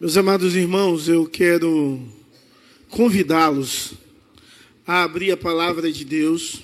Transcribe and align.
Meus 0.00 0.16
amados 0.16 0.56
irmãos, 0.56 1.08
eu 1.08 1.26
quero 1.26 2.00
convidá-los 2.88 3.92
a 4.86 5.02
abrir 5.02 5.30
a 5.30 5.36
palavra 5.36 5.92
de 5.92 6.06
Deus 6.06 6.62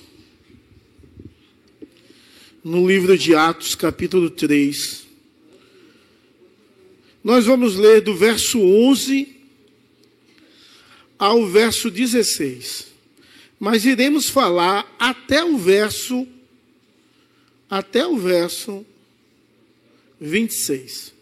no 2.63 2.87
livro 2.87 3.15
de 3.15 3.35
Atos, 3.35 3.75
capítulo 3.75 4.31
3. 4.31 5.05
Nós 7.23 7.45
vamos 7.45 7.75
ler 7.75 8.01
do 8.01 8.15
verso 8.15 8.59
11 8.59 9.35
ao 11.19 11.45
verso 11.45 11.91
16. 11.91 12.87
Mas 13.59 13.85
iremos 13.85 14.29
falar 14.29 14.95
até 14.97 15.43
o 15.43 15.59
verso 15.59 16.27
até 17.69 18.07
o 18.07 18.17
verso 18.17 18.83
26. 20.19 21.13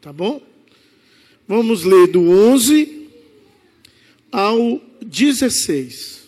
Tá 0.00 0.12
bom? 0.12 0.49
Vamos 1.50 1.82
ler 1.82 2.06
do 2.06 2.30
11 2.30 3.08
ao 4.30 4.80
16. 5.04 6.20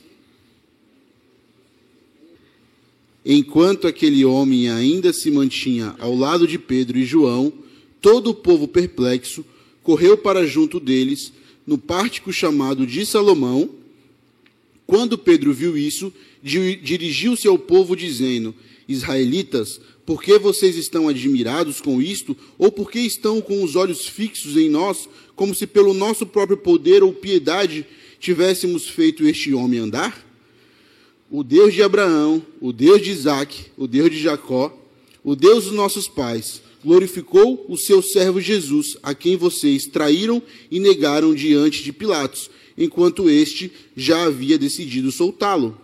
Enquanto 3.25 3.87
aquele 3.87 4.25
homem 4.25 4.69
ainda 4.69 5.13
se 5.13 5.31
mantinha 5.31 5.95
ao 6.01 6.13
lado 6.13 6.45
de 6.45 6.59
Pedro 6.59 6.99
e 6.99 7.05
João, 7.05 7.53
todo 8.01 8.31
o 8.31 8.35
povo 8.35 8.67
perplexo 8.67 9.45
correu 9.81 10.19
para 10.19 10.45
junto 10.45 10.81
deles, 10.81 11.33
no 11.65 11.79
pórtico 11.79 12.33
chamado 12.33 12.85
de 12.85 13.07
Salomão. 13.07 13.71
Quando 14.89 15.17
Pedro 15.17 15.55
viu 15.55 15.79
isso, 15.79 16.13
dirigiu-se 16.43 17.47
ao 17.47 17.57
povo, 17.57 17.95
dizendo: 17.95 18.53
Israelitas, 18.89 19.81
por 20.05 20.23
que 20.23 20.39
vocês 20.39 20.77
estão 20.77 21.09
admirados 21.09 21.81
com 21.81 22.03
isto? 22.03 22.37
Ou 22.59 22.73
por 22.73 22.91
que 22.91 22.99
estão 22.99 23.41
com 23.41 23.63
os 23.63 23.77
olhos 23.77 24.07
fixos 24.07 24.57
em 24.57 24.69
nós, 24.69 25.09
como 25.37 25.55
se 25.55 25.67
pelo 25.67 25.95
nosso 25.95 26.27
próprio 26.27 26.57
poder 26.57 27.03
ou 27.03 27.13
piedade 27.13 27.87
tivéssemos 28.19 28.89
feito 28.89 29.27
este 29.27 29.55
homem 29.55 29.79
andar? 29.79 30.27
O 31.31 31.45
Deus 31.45 31.73
de 31.73 31.83
Abraão, 31.83 32.45
o 32.61 32.73
Deus 32.73 33.01
de 33.01 33.11
Isaac, 33.11 33.67
o 33.77 33.87
Deus 33.87 34.11
de 34.11 34.21
Jacó, 34.21 34.77
o 35.25 35.37
Deus 35.37 35.65
dos 35.65 35.73
nossos 35.73 36.09
pais, 36.09 36.61
glorificou 36.85 37.65
o 37.69 37.77
seu 37.77 38.03
servo 38.03 38.41
Jesus, 38.41 38.97
a 39.03 39.15
quem 39.15 39.37
vocês 39.37 39.87
traíram 39.87 40.43
e 40.71 40.81
negaram 40.81 41.33
diante 41.33 41.83
de 41.83 41.93
Pilatos, 41.93 42.51
enquanto 42.77 43.31
este 43.31 43.71
já 43.97 44.25
havia 44.25 44.59
decidido 44.59 45.13
soltá-lo. 45.13 45.81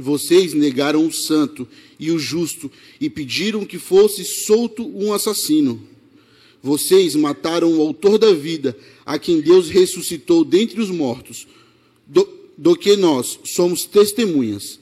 Vocês 0.00 0.54
negaram 0.54 1.06
o 1.06 1.12
santo 1.12 1.68
e 1.98 2.10
o 2.10 2.18
justo 2.18 2.70
e 3.00 3.10
pediram 3.10 3.66
que 3.66 3.78
fosse 3.78 4.24
solto 4.24 4.82
um 4.82 5.12
assassino. 5.12 5.80
Vocês 6.62 7.14
mataram 7.14 7.76
o 7.76 7.80
autor 7.80 8.18
da 8.18 8.32
vida, 8.32 8.76
a 9.04 9.18
quem 9.18 9.40
Deus 9.40 9.68
ressuscitou 9.68 10.44
dentre 10.44 10.80
os 10.80 10.90
mortos, 10.90 11.46
do, 12.06 12.28
do 12.56 12.74
que 12.74 12.96
nós 12.96 13.38
somos 13.44 13.84
testemunhas. 13.84 14.78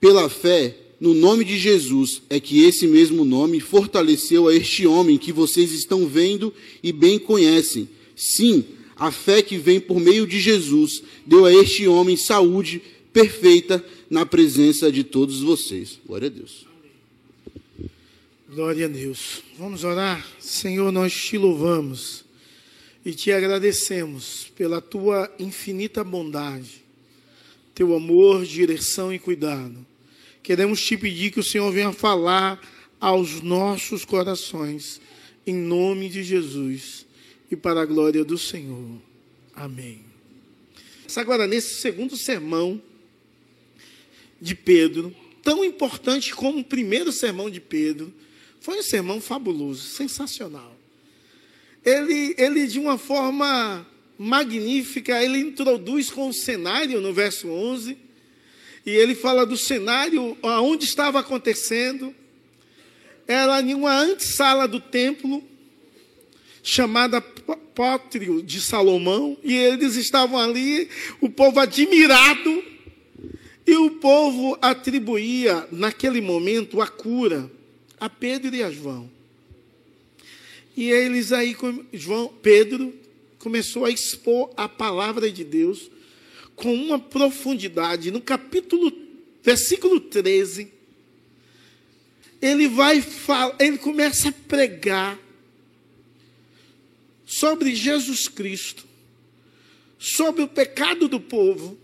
Pela 0.00 0.28
fé, 0.28 0.76
no 1.00 1.14
nome 1.14 1.44
de 1.44 1.58
Jesus, 1.58 2.22
é 2.28 2.40
que 2.40 2.64
esse 2.64 2.86
mesmo 2.86 3.24
nome 3.24 3.60
fortaleceu 3.60 4.48
a 4.48 4.54
este 4.54 4.86
homem 4.86 5.16
que 5.16 5.32
vocês 5.32 5.72
estão 5.72 6.06
vendo 6.06 6.52
e 6.82 6.92
bem 6.92 7.18
conhecem. 7.18 7.88
Sim, 8.16 8.64
a 8.96 9.10
fé 9.10 9.42
que 9.42 9.58
vem 9.58 9.80
por 9.80 10.00
meio 10.00 10.26
de 10.26 10.40
Jesus 10.40 11.02
deu 11.26 11.44
a 11.44 11.52
este 11.52 11.86
homem 11.86 12.16
saúde 12.16 12.80
perfeita 13.12 13.84
na 14.14 14.24
presença 14.24 14.92
de 14.92 15.02
todos 15.02 15.40
vocês. 15.40 15.98
Glória 16.06 16.28
a 16.28 16.30
Deus. 16.30 16.64
Glória 18.48 18.86
a 18.86 18.88
Deus. 18.88 19.42
Vamos 19.58 19.82
orar. 19.82 20.24
Senhor, 20.38 20.92
nós 20.92 21.12
te 21.12 21.36
louvamos 21.36 22.24
e 23.04 23.12
te 23.12 23.32
agradecemos 23.32 24.52
pela 24.54 24.80
tua 24.80 25.28
infinita 25.36 26.04
bondade, 26.04 26.84
teu 27.74 27.92
amor, 27.92 28.44
direção 28.44 29.12
e 29.12 29.18
cuidado. 29.18 29.84
Queremos 30.44 30.80
te 30.80 30.96
pedir 30.96 31.32
que 31.32 31.40
o 31.40 31.44
Senhor 31.44 31.72
venha 31.72 31.92
falar 31.92 32.60
aos 33.00 33.40
nossos 33.40 34.04
corações, 34.04 35.00
em 35.44 35.56
nome 35.56 36.08
de 36.08 36.22
Jesus 36.22 37.04
e 37.50 37.56
para 37.56 37.82
a 37.82 37.84
glória 37.84 38.24
do 38.24 38.38
Senhor. 38.38 38.96
Amém. 39.56 40.02
Agora, 41.16 41.48
nesse 41.48 41.80
segundo 41.80 42.16
sermão, 42.16 42.80
de 44.44 44.54
Pedro, 44.54 45.16
tão 45.42 45.64
importante 45.64 46.34
como 46.34 46.58
o 46.58 46.64
primeiro 46.64 47.10
sermão 47.10 47.48
de 47.48 47.62
Pedro, 47.62 48.12
foi 48.60 48.78
um 48.78 48.82
sermão 48.82 49.18
fabuloso, 49.18 49.82
sensacional. 49.82 50.76
Ele, 51.82 52.34
ele 52.36 52.66
de 52.66 52.78
uma 52.78 52.98
forma 52.98 53.86
magnífica, 54.18 55.22
ele 55.22 55.38
introduz 55.38 56.10
com 56.10 56.28
o 56.28 56.34
cenário 56.34 57.00
no 57.00 57.10
verso 57.10 57.48
11, 57.48 57.96
e 58.84 58.90
ele 58.90 59.14
fala 59.14 59.46
do 59.46 59.56
cenário 59.56 60.36
aonde 60.42 60.84
estava 60.84 61.20
acontecendo. 61.20 62.14
Era 63.26 63.62
em 63.62 63.72
uma 63.72 63.98
antessala 63.98 64.68
do 64.68 64.78
templo, 64.78 65.42
chamada 66.62 67.18
Pátrio 67.22 68.42
de 68.42 68.60
Salomão, 68.60 69.38
e 69.42 69.54
eles 69.54 69.96
estavam 69.96 70.38
ali, 70.38 70.90
o 71.18 71.30
povo 71.30 71.60
admirado 71.60 72.73
e 73.66 73.76
o 73.76 73.92
povo 73.92 74.58
atribuía, 74.60 75.66
naquele 75.70 76.20
momento, 76.20 76.80
a 76.80 76.86
cura 76.86 77.50
a 78.04 78.10
Pedro 78.10 78.54
e 78.54 78.62
a 78.62 78.70
João. 78.70 79.10
E 80.76 80.90
eles 80.90 81.32
aí, 81.32 81.56
João, 81.92 82.28
Pedro 82.42 82.92
começou 83.38 83.84
a 83.84 83.90
expor 83.90 84.52
a 84.56 84.68
palavra 84.68 85.30
de 85.30 85.42
Deus 85.42 85.90
com 86.54 86.74
uma 86.74 86.98
profundidade. 86.98 88.10
No 88.10 88.20
capítulo, 88.20 88.92
versículo 89.42 90.00
13, 90.00 90.70
ele 92.42 92.68
vai 92.68 93.02
ele 93.58 93.78
começa 93.78 94.28
a 94.28 94.32
pregar 94.32 95.18
sobre 97.24 97.74
Jesus 97.74 98.28
Cristo, 98.28 98.84
sobre 99.98 100.42
o 100.42 100.48
pecado 100.48 101.08
do 101.08 101.18
povo, 101.18 101.78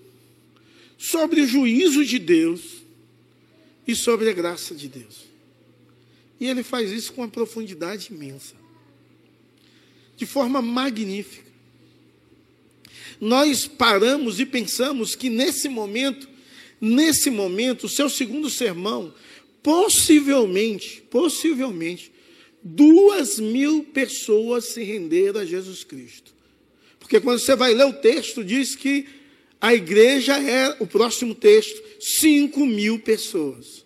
sobre 1.00 1.40
o 1.40 1.46
juízo 1.46 2.04
de 2.04 2.18
Deus 2.18 2.60
e 3.88 3.96
sobre 3.96 4.28
a 4.28 4.34
graça 4.34 4.74
de 4.74 4.86
Deus. 4.86 5.24
E 6.38 6.46
ele 6.46 6.62
faz 6.62 6.92
isso 6.92 7.14
com 7.14 7.22
uma 7.22 7.28
profundidade 7.28 8.12
imensa, 8.12 8.54
de 10.14 10.26
forma 10.26 10.60
magnífica. 10.60 11.50
Nós 13.18 13.66
paramos 13.66 14.40
e 14.40 14.44
pensamos 14.44 15.14
que 15.14 15.30
nesse 15.30 15.70
momento, 15.70 16.28
nesse 16.78 17.30
momento, 17.30 17.84
o 17.84 17.88
seu 17.88 18.10
segundo 18.10 18.50
sermão, 18.50 19.14
possivelmente, 19.62 21.02
possivelmente, 21.10 22.12
duas 22.62 23.40
mil 23.40 23.84
pessoas 23.84 24.66
se 24.66 24.82
renderam 24.82 25.40
a 25.40 25.46
Jesus 25.46 25.82
Cristo. 25.82 26.34
Porque 26.98 27.18
quando 27.20 27.38
você 27.38 27.56
vai 27.56 27.72
ler 27.72 27.86
o 27.86 27.94
texto, 27.94 28.44
diz 28.44 28.76
que 28.76 29.19
a 29.60 29.74
igreja 29.74 30.36
é, 30.38 30.76
o 30.80 30.86
próximo 30.86 31.34
texto, 31.34 31.82
5 32.00 32.64
mil 32.64 32.98
pessoas. 32.98 33.84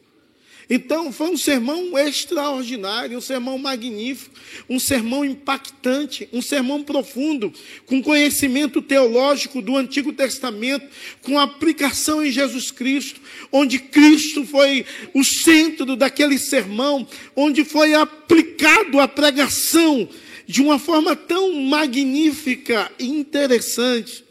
Então, 0.68 1.12
foi 1.12 1.28
um 1.28 1.36
sermão 1.36 1.98
extraordinário, 1.98 3.18
um 3.18 3.20
sermão 3.20 3.58
magnífico, 3.58 4.34
um 4.68 4.78
sermão 4.78 5.24
impactante, 5.24 6.28
um 6.32 6.40
sermão 6.40 6.82
profundo, 6.82 7.52
com 7.84 8.02
conhecimento 8.02 8.80
teológico 8.80 9.60
do 9.60 9.76
Antigo 9.76 10.12
Testamento, 10.12 10.86
com 11.20 11.38
aplicação 11.38 12.24
em 12.24 12.30
Jesus 12.30 12.70
Cristo, 12.70 13.20
onde 13.52 13.78
Cristo 13.78 14.46
foi 14.46 14.86
o 15.12 15.22
centro 15.22 15.96
daquele 15.96 16.38
sermão, 16.38 17.06
onde 17.36 17.62
foi 17.64 17.94
aplicado 17.94 19.00
a 19.00 19.06
pregação 19.06 20.08
de 20.46 20.62
uma 20.62 20.78
forma 20.78 21.14
tão 21.14 21.60
magnífica 21.60 22.90
e 22.98 23.06
interessante. 23.06 24.23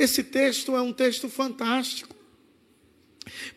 Esse 0.00 0.22
texto 0.22 0.74
é 0.74 0.80
um 0.80 0.94
texto 0.94 1.28
fantástico. 1.28 2.16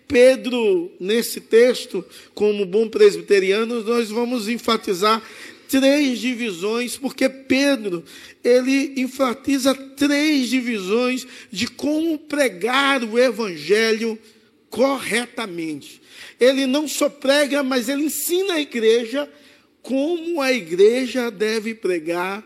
Pedro, 0.05 0.91
nesse 0.99 1.39
texto, 1.39 2.03
como 2.33 2.65
bom 2.65 2.89
presbiteriano, 2.89 3.81
nós 3.81 4.09
vamos 4.09 4.49
enfatizar 4.49 5.23
três 5.69 6.19
divisões, 6.19 6.97
porque 6.97 7.29
Pedro, 7.29 8.03
ele 8.43 8.93
enfatiza 8.97 9.73
três 9.73 10.49
divisões 10.49 11.25
de 11.49 11.65
como 11.65 12.19
pregar 12.19 13.05
o 13.05 13.17
evangelho 13.17 14.19
corretamente. 14.69 16.01
Ele 16.37 16.67
não 16.67 16.89
só 16.89 17.07
prega, 17.07 17.63
mas 17.63 17.87
ele 17.87 18.03
ensina 18.03 18.55
a 18.55 18.61
igreja 18.61 19.31
como 19.81 20.41
a 20.41 20.51
igreja 20.51 21.31
deve 21.31 21.73
pregar 21.73 22.45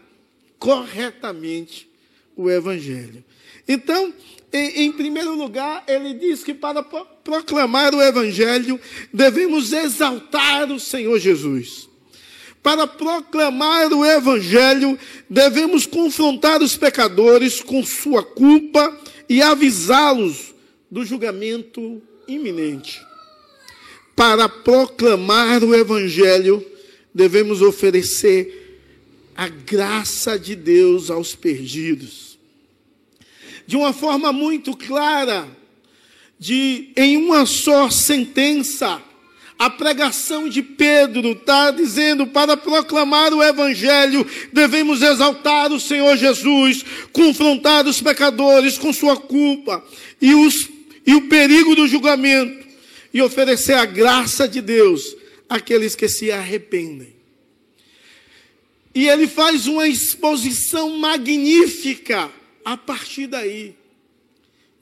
corretamente 0.59 1.89
o 2.35 2.47
evangelho. 2.47 3.25
Então, 3.67 4.13
em, 4.51 4.91
primeiro 4.91 5.35
lugar, 5.35 5.83
ele 5.87 6.13
diz 6.13 6.43
que 6.43 6.53
para 6.53 6.81
proclamar 6.81 7.93
o 7.93 8.01
Evangelho, 8.01 8.79
devemos 9.13 9.73
exaltar 9.73 10.71
o 10.71 10.79
Senhor 10.79 11.19
Jesus. 11.19 11.87
para 12.63 12.85
proclamar 12.85 13.93
o 13.93 14.03
Evangelho, 14.03 14.99
devemos 15.29 15.85
confrontar 15.85 16.61
os 16.61 16.75
pecadores 16.75 17.61
com 17.61 17.81
sua 17.81 18.21
culpa 18.21 18.99
e 19.29 19.41
avisá-los 19.41 20.53
do 20.91 21.05
julgamento 21.05 22.01
iminente. 22.27 23.01
Para 24.13 24.49
proclamar 24.49 25.63
o 25.63 25.73
Evangelho, 25.73 26.65
devemos 27.13 27.61
oferecer 27.61 28.81
a 29.33 29.47
graça 29.47 30.37
de 30.37 30.53
Deus 30.53 31.09
aos 31.09 31.35
perdidos. 31.35 32.26
De 33.67 33.75
uma 33.75 33.91
forma 33.91 34.31
muito 34.31 34.75
clara, 34.75 35.45
de 36.39 36.89
em 36.95 37.17
uma 37.17 37.45
só 37.45 37.89
sentença, 37.89 39.01
a 39.59 39.69
pregação 39.69 40.47
de 40.47 40.61
Pedro 40.61 41.31
está 41.31 41.71
dizendo: 41.71 42.27
para 42.27 42.55
proclamar 42.55 43.33
o 43.33 43.43
Evangelho, 43.43 44.25
devemos 44.53 45.01
exaltar 45.01 45.71
o 45.73 45.79
Senhor 45.79 46.15
Jesus, 46.15 46.85
confrontar 47.11 47.85
os 47.85 47.99
pecadores 48.01 48.77
com 48.77 48.93
sua 48.93 49.17
culpa 49.17 49.83
e, 50.21 50.33
os, 50.33 50.69
e 51.05 51.13
o 51.15 51.27
perigo 51.27 51.75
do 51.75 51.87
julgamento, 51.87 52.65
e 53.13 53.21
oferecer 53.21 53.73
a 53.73 53.85
graça 53.85 54.47
de 54.47 54.61
Deus 54.61 55.03
àqueles 55.49 55.93
que 55.93 56.07
se 56.07 56.31
arrependem. 56.31 57.15
E 58.95 59.09
ele 59.09 59.27
faz 59.27 59.67
uma 59.67 59.87
exposição 59.87 60.97
magnífica 60.97 62.31
a 62.67 62.75
partir 62.75 63.27
daí, 63.27 63.77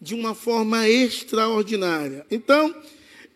de 0.01 0.15
uma 0.15 0.33
forma 0.33 0.89
extraordinária. 0.89 2.25
Então, 2.31 2.73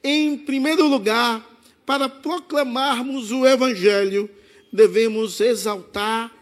em 0.04 0.36
primeiro 0.36 0.88
lugar, 0.88 1.48
para 1.86 2.10
proclamarmos 2.10 3.32
o 3.32 3.46
Evangelho, 3.46 4.28
devemos 4.74 5.40
exaltar 5.40 6.34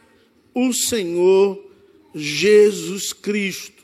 o 0.55 0.71
Senhor 0.71 1.61
Jesus 2.15 3.11
Cristo. 3.11 3.83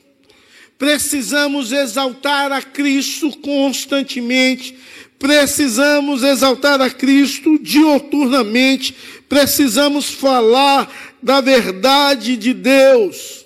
Precisamos 0.79 1.73
exaltar 1.73 2.49
a 2.53 2.61
Cristo 2.61 3.29
constantemente, 3.39 4.73
precisamos 5.19 6.23
exaltar 6.23 6.79
a 6.79 6.89
Cristo 6.89 7.59
dioturnamente, 7.59 8.95
precisamos 9.27 10.11
falar 10.11 10.89
da 11.21 11.41
verdade 11.41 12.37
de 12.37 12.53
Deus. 12.53 13.42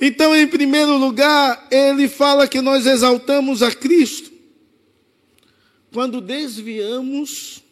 Então, 0.00 0.34
em 0.34 0.46
primeiro 0.46 0.96
lugar, 0.96 1.68
ele 1.70 2.08
fala 2.08 2.48
que 2.48 2.60
nós 2.60 2.86
exaltamos 2.86 3.62
a 3.62 3.72
Cristo 3.72 4.32
quando 5.92 6.20
desviamos 6.20 7.62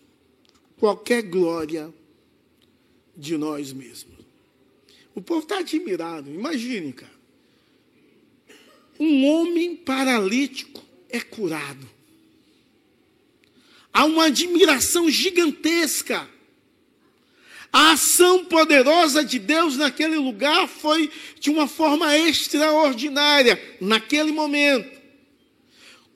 qualquer 0.78 1.22
glória 1.22 1.92
de 3.16 3.36
nós 3.36 3.72
mesmos. 3.72 4.18
O 5.14 5.20
povo 5.20 5.40
está 5.40 5.58
admirado. 5.58 6.30
Imagine, 6.30 6.92
cara. 6.92 7.12
Um 8.98 9.26
homem 9.26 9.74
paralítico 9.74 10.82
é 11.08 11.20
curado. 11.20 11.88
Há 13.92 14.04
uma 14.04 14.26
admiração 14.26 15.10
gigantesca 15.10 16.26
a 17.72 17.92
ação 17.92 18.44
poderosa 18.44 19.24
de 19.24 19.38
Deus 19.38 19.78
naquele 19.78 20.16
lugar 20.16 20.68
foi 20.68 21.10
de 21.40 21.48
uma 21.48 21.66
forma 21.66 22.16
extraordinária, 22.18 23.58
naquele 23.80 24.30
momento. 24.30 25.00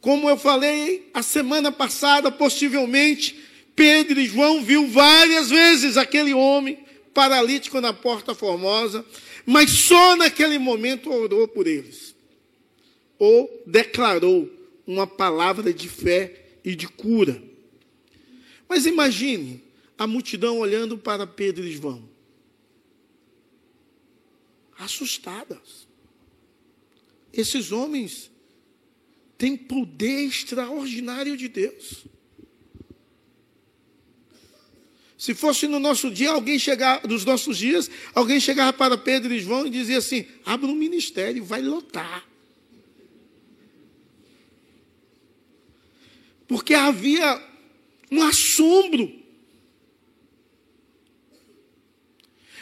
Como 0.02 0.28
eu 0.28 0.36
falei 0.36 1.08
a 1.14 1.22
semana 1.22 1.72
passada, 1.72 2.30
possivelmente, 2.30 3.42
Pedro 3.74 4.20
e 4.20 4.26
João 4.26 4.62
viu 4.62 4.86
várias 4.86 5.48
vezes 5.48 5.96
aquele 5.96 6.34
homem 6.34 6.78
paralítico 7.14 7.80
na 7.80 7.94
porta 7.94 8.34
formosa, 8.34 9.02
mas 9.46 9.70
só 9.70 10.14
naquele 10.14 10.58
momento 10.58 11.10
orou 11.10 11.48
por 11.48 11.66
eles. 11.66 12.14
Ou 13.18 13.62
declarou 13.66 14.50
uma 14.86 15.06
palavra 15.06 15.72
de 15.72 15.88
fé 15.88 16.44
e 16.62 16.74
de 16.74 16.86
cura. 16.86 17.42
Mas 18.68 18.84
imagine, 18.84 19.62
a 19.98 20.06
multidão 20.06 20.58
olhando 20.58 20.98
para 20.98 21.26
Pedro 21.26 21.64
e 21.64 21.72
João, 21.72 22.08
assustadas. 24.78 25.86
Esses 27.32 27.72
homens 27.72 28.30
têm 29.38 29.56
poder 29.56 30.26
extraordinário 30.26 31.36
de 31.36 31.48
Deus. 31.48 32.06
Se 35.18 35.34
fosse 35.34 35.66
no 35.66 35.80
nosso 35.80 36.10
dia, 36.10 36.30
alguém 36.30 36.58
chegar, 36.58 37.06
nos 37.06 37.24
nossos 37.24 37.56
dias, 37.56 37.90
alguém 38.14 38.38
chegava 38.38 38.72
para 38.72 38.98
Pedro 38.98 39.32
e 39.32 39.40
João 39.40 39.66
e 39.66 39.70
dizia 39.70 39.98
assim: 39.98 40.26
abra 40.44 40.66
um 40.66 40.74
ministério, 40.74 41.42
vai 41.42 41.62
lotar. 41.62 42.26
Porque 46.46 46.74
havia 46.74 47.42
um 48.10 48.22
assombro 48.22 49.25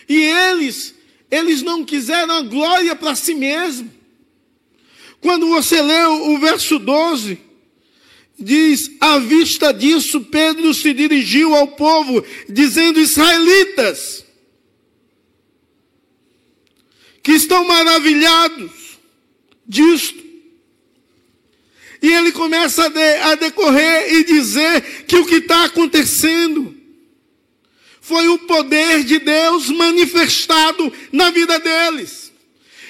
E 0.08 0.16
eles, 0.16 0.94
eles 1.30 1.62
não 1.62 1.84
quiseram 1.84 2.34
a 2.34 2.42
glória 2.42 2.94
para 2.94 3.14
si 3.14 3.34
mesmo. 3.34 3.90
Quando 5.20 5.48
você 5.48 5.80
lê 5.80 6.04
o 6.04 6.38
verso 6.38 6.78
12, 6.78 7.38
diz: 8.38 8.90
À 9.00 9.18
vista 9.18 9.72
disso, 9.72 10.20
Pedro 10.20 10.74
se 10.74 10.92
dirigiu 10.92 11.54
ao 11.54 11.68
povo, 11.68 12.24
dizendo: 12.48 13.00
Israelitas, 13.00 14.24
que 17.22 17.32
estão 17.32 17.64
maravilhados 17.66 18.98
disto. 19.66 20.22
E 22.02 22.12
ele 22.12 22.32
começa 22.32 22.84
a, 22.84 22.88
de, 22.88 23.14
a 23.22 23.34
decorrer 23.34 24.12
e 24.12 24.24
dizer 24.24 25.06
que 25.06 25.16
o 25.16 25.24
que 25.24 25.36
está 25.36 25.64
acontecendo 25.64 26.83
foi 28.04 28.28
o 28.28 28.38
poder 28.40 29.02
de 29.02 29.18
Deus 29.18 29.70
manifestado 29.70 30.92
na 31.10 31.30
vida 31.30 31.58
deles. 31.58 32.30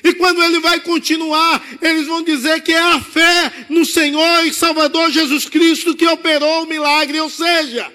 E 0.02 0.12
quando 0.12 0.42
ele 0.42 0.58
vai 0.58 0.80
continuar, 0.80 1.64
eles 1.80 2.08
vão 2.08 2.24
dizer 2.24 2.60
que 2.64 2.72
é 2.72 2.80
a 2.80 3.00
fé 3.00 3.66
no 3.68 3.86
Senhor 3.86 4.44
e 4.44 4.52
Salvador 4.52 5.12
Jesus 5.12 5.48
Cristo 5.48 5.94
que 5.94 6.04
operou 6.04 6.64
o 6.64 6.66
milagre, 6.66 7.20
ou 7.20 7.30
seja, 7.30 7.94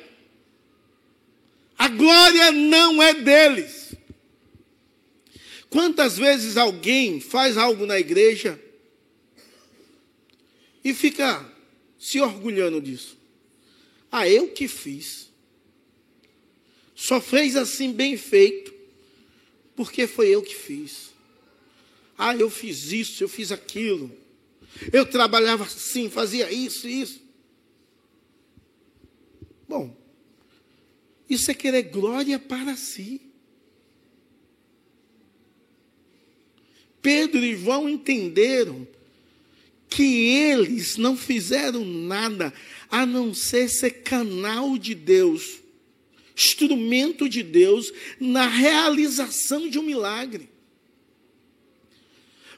a 1.77 1.89
glória 1.89 2.53
não 2.53 3.03
é 3.03 3.13
deles. 3.13 3.93
Quantas 5.69 6.17
vezes 6.17 6.55
alguém 6.55 7.19
faz 7.19 7.57
algo 7.57 7.85
na 7.85 7.99
igreja 7.99 8.57
e 10.85 10.93
fica 10.93 11.45
se 11.99 12.21
orgulhando 12.21 12.79
disso? 12.79 13.17
Ah, 14.09 14.25
eu 14.25 14.47
que 14.47 14.69
fiz. 14.69 15.28
Só 16.99 17.21
fez 17.21 17.55
assim 17.55 17.93
bem 17.93 18.17
feito, 18.17 18.73
porque 19.73 20.05
foi 20.05 20.27
eu 20.27 20.41
que 20.43 20.53
fiz. 20.53 21.11
Ah, 22.17 22.35
eu 22.35 22.49
fiz 22.49 22.91
isso, 22.91 23.23
eu 23.23 23.29
fiz 23.29 23.53
aquilo. 23.53 24.11
Eu 24.91 25.05
trabalhava 25.05 25.63
assim, 25.63 26.09
fazia 26.09 26.51
isso 26.51 26.89
e 26.89 27.01
isso. 27.01 27.21
Bom, 29.65 29.95
isso 31.29 31.49
é 31.49 31.53
querer 31.53 31.83
glória 31.83 32.37
para 32.37 32.75
si. 32.75 33.21
Pedro 37.01 37.39
e 37.39 37.55
João 37.55 37.87
entenderam 37.87 38.85
que 39.87 40.03
eles 40.03 40.97
não 40.97 41.15
fizeram 41.15 41.85
nada 41.85 42.53
a 42.91 43.05
não 43.05 43.33
ser 43.33 43.69
ser 43.69 44.03
canal 44.03 44.77
de 44.77 44.93
Deus 44.93 45.61
instrumento 46.39 47.27
de 47.27 47.43
Deus 47.43 47.91
na 48.19 48.47
realização 48.47 49.69
de 49.69 49.77
um 49.77 49.83
milagre. 49.83 50.49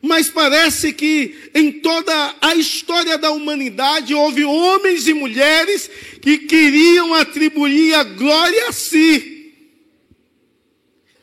Mas 0.02 0.30
parece 0.30 0.94
que 0.94 1.36
em 1.54 1.72
toda 1.74 2.36
a 2.42 2.56
história 2.56 3.18
da 3.18 3.32
humanidade 3.32 4.16
houve 4.16 4.44
homens 4.44 5.08
e 5.08 5.14
mulheres 5.14 5.90
que 6.22 6.40
queriam 6.40 7.14
atribuir 7.14 7.94
a 7.94 8.04
glória 8.04 8.70
a 8.70 8.72
si. 8.72 9.54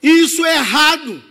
E 0.01 0.09
isso 0.09 0.45
é 0.45 0.57
errado. 0.57 1.25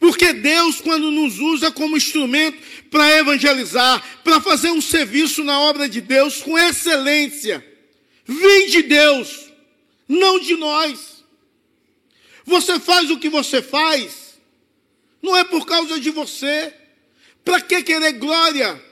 Porque 0.00 0.32
Deus, 0.32 0.80
quando 0.80 1.10
nos 1.10 1.38
usa 1.38 1.70
como 1.70 1.96
instrumento 1.96 2.58
para 2.90 3.18
evangelizar, 3.18 4.02
para 4.22 4.40
fazer 4.40 4.70
um 4.70 4.80
serviço 4.80 5.44
na 5.44 5.60
obra 5.60 5.88
de 5.88 6.00
Deus 6.00 6.42
com 6.42 6.58
excelência, 6.58 7.73
vem 8.24 8.68
de 8.68 8.82
Deus, 8.82 9.52
não 10.08 10.38
de 10.38 10.56
nós. 10.56 11.24
Você 12.44 12.78
faz 12.78 13.10
o 13.10 13.18
que 13.18 13.28
você 13.28 13.62
faz, 13.62 14.38
não 15.22 15.36
é 15.36 15.44
por 15.44 15.66
causa 15.66 15.98
de 15.98 16.10
você. 16.10 16.72
Para 17.44 17.60
que 17.60 17.82
querer 17.82 18.12
glória? 18.12 18.82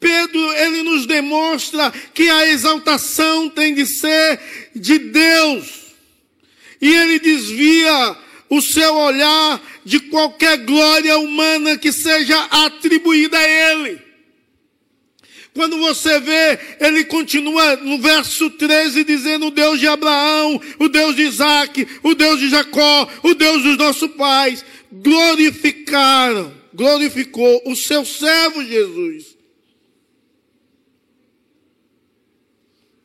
Pedro, 0.00 0.52
ele 0.54 0.82
nos 0.82 1.06
demonstra 1.06 1.92
que 2.14 2.28
a 2.28 2.48
exaltação 2.48 3.50
tem 3.50 3.74
de 3.74 3.86
ser 3.86 4.40
de 4.74 4.98
Deus. 4.98 5.80
E 6.80 6.88
ele 6.92 7.20
desvia 7.20 8.16
o 8.48 8.62
seu 8.62 8.94
olhar 8.94 9.62
de 9.84 10.00
qualquer 10.00 10.58
glória 10.58 11.18
humana 11.18 11.76
que 11.76 11.92
seja 11.92 12.38
atribuída 12.44 13.38
a 13.38 13.48
ele. 13.48 14.09
Quando 15.52 15.78
você 15.78 16.20
vê, 16.20 16.58
ele 16.78 17.04
continua 17.04 17.76
no 17.76 17.98
verso 17.98 18.50
13 18.50 19.02
dizendo: 19.04 19.46
o 19.46 19.50
Deus 19.50 19.80
de 19.80 19.86
Abraão, 19.86 20.60
o 20.78 20.88
Deus 20.88 21.16
de 21.16 21.22
Isaac, 21.22 21.86
o 22.02 22.14
Deus 22.14 22.38
de 22.38 22.48
Jacó, 22.48 23.08
o 23.22 23.34
Deus 23.34 23.62
dos 23.62 23.76
nossos 23.76 24.10
pais, 24.12 24.64
glorificaram, 24.92 26.54
glorificou 26.72 27.62
o 27.66 27.74
seu 27.74 28.04
servo 28.04 28.64
Jesus. 28.64 29.36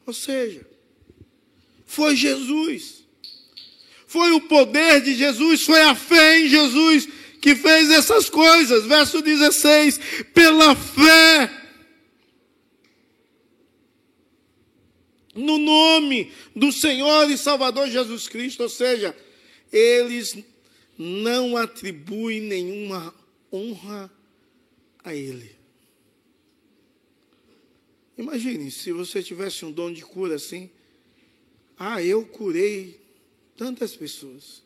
Ou 0.05 0.13
seja, 0.13 0.67
foi 1.85 2.15
Jesus. 2.15 3.05
Foi 4.05 4.31
o 4.31 4.41
poder 4.41 5.01
de 5.01 5.15
Jesus, 5.15 5.63
foi 5.63 5.81
a 5.81 5.95
fé 5.95 6.39
em 6.39 6.47
Jesus 6.47 7.07
que 7.41 7.55
fez 7.55 7.89
essas 7.89 8.29
coisas. 8.29 8.85
Verso 8.85 9.21
16: 9.21 9.99
pela 10.33 10.75
fé. 10.75 11.64
No 15.35 15.57
nome 15.57 16.31
do 16.55 16.71
Senhor 16.71 17.29
e 17.29 17.37
Salvador 17.37 17.89
Jesus 17.89 18.29
Cristo, 18.29 18.63
ou 18.63 18.69
seja, 18.69 19.15
eles 19.71 20.37
não 20.97 21.57
atribuem 21.57 22.39
nenhuma 22.39 23.13
honra 23.51 24.09
a 25.03 25.13
Ele. 25.13 25.53
Imagine 28.17 28.71
se 28.71 28.93
você 28.93 29.21
tivesse 29.21 29.65
um 29.65 29.71
dom 29.71 29.91
de 29.91 30.01
cura 30.01 30.35
assim. 30.35 30.69
Ah, 31.77 32.01
eu 32.01 32.25
curei 32.25 32.97
tantas 33.57 33.93
pessoas. 33.93 34.63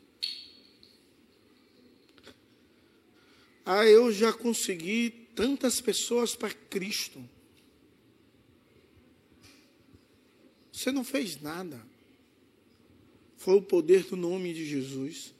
Ah, 3.66 3.84
eu 3.84 4.12
já 4.12 4.32
consegui 4.32 5.10
tantas 5.34 5.80
pessoas 5.80 6.36
para 6.36 6.52
Cristo. 6.52 7.20
Você 10.80 10.90
não 10.90 11.04
fez 11.04 11.38
nada. 11.42 11.78
Foi 13.36 13.54
o 13.54 13.60
poder 13.60 14.04
do 14.04 14.16
nome 14.16 14.54
de 14.54 14.64
Jesus. 14.64 15.34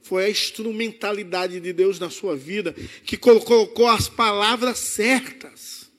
Foi 0.00 0.26
a 0.26 0.30
instrumentalidade 0.30 1.58
de 1.58 1.72
Deus 1.72 1.98
na 1.98 2.10
sua 2.10 2.36
vida 2.36 2.72
que 3.04 3.16
colocou 3.16 3.88
as 3.88 4.08
palavras 4.08 4.78
certas 4.78 5.90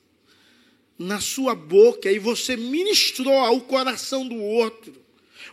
na 0.98 1.20
sua 1.20 1.54
boca 1.54 2.10
e 2.10 2.18
você 2.18 2.56
ministrou 2.56 3.34
ao 3.34 3.60
coração 3.60 4.26
do 4.26 4.36
outro 4.36 4.94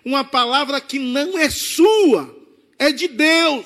uma 0.06 0.24
palavra 0.24 0.80
que 0.80 0.98
não 0.98 1.38
é 1.38 1.50
sua, 1.50 2.34
é 2.80 2.94
de 2.94 3.10
Deus. 3.10 3.66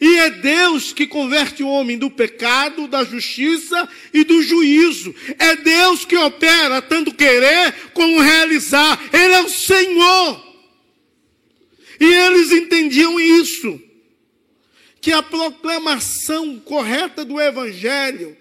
E 0.00 0.16
é 0.18 0.30
Deus 0.30 0.92
que 0.92 1.06
converte 1.06 1.62
o 1.62 1.68
homem 1.68 1.98
do 1.98 2.10
pecado, 2.10 2.86
da 2.86 3.04
justiça 3.04 3.88
e 4.14 4.22
do 4.22 4.42
juízo. 4.42 5.14
É 5.38 5.56
Deus 5.56 6.04
que 6.04 6.16
opera 6.16 6.80
tanto 6.80 7.12
querer 7.12 7.74
como 7.92 8.20
realizar. 8.20 9.00
Ele 9.12 9.34
é 9.34 9.40
o 9.42 9.48
Senhor. 9.48 10.48
E 12.00 12.04
eles 12.04 12.52
entendiam 12.52 13.18
isso. 13.18 13.80
Que 15.00 15.10
a 15.10 15.22
proclamação 15.22 16.58
correta 16.60 17.24
do 17.24 17.40
Evangelho 17.40 18.36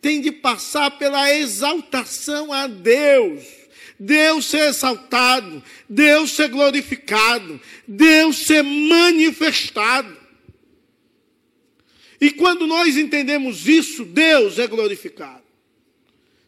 tem 0.00 0.20
de 0.20 0.32
passar 0.32 0.92
pela 0.92 1.32
exaltação 1.32 2.52
a 2.52 2.66
Deus. 2.66 3.44
Deus 3.98 4.46
ser 4.46 4.68
exaltado, 4.68 5.62
Deus 5.88 6.32
ser 6.32 6.48
glorificado, 6.48 7.60
Deus 7.88 8.46
ser 8.46 8.62
manifestado. 8.62 10.15
E 12.20 12.30
quando 12.30 12.66
nós 12.66 12.96
entendemos 12.96 13.66
isso, 13.66 14.04
Deus 14.04 14.58
é 14.58 14.66
glorificado. 14.66 15.44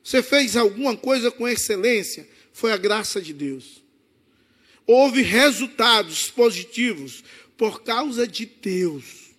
Você 0.02 0.22
fez 0.22 0.56
alguma 0.56 0.96
coisa 0.96 1.30
com 1.30 1.46
excelência, 1.46 2.28
foi 2.52 2.72
a 2.72 2.76
graça 2.76 3.20
de 3.20 3.32
Deus. 3.32 3.82
Houve 4.86 5.22
resultados 5.22 6.30
positivos 6.30 7.22
por 7.56 7.82
causa 7.82 8.26
de 8.26 8.46
Deus, 8.46 9.34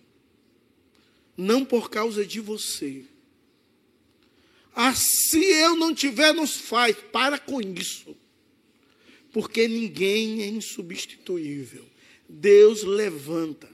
não 1.36 1.64
por 1.64 1.90
causa 1.90 2.24
de 2.24 2.38
você. 2.38 3.04
Ah, 4.74 4.94
se 4.94 5.42
eu 5.44 5.76
não 5.76 5.94
tiver, 5.94 6.32
nos 6.32 6.56
faz. 6.56 6.96
Para 7.12 7.38
com 7.38 7.60
isso. 7.60 8.16
Porque 9.32 9.66
ninguém 9.68 10.42
é 10.42 10.46
insubstituível. 10.46 11.84
Deus 12.28 12.82
levanta. 12.82 13.69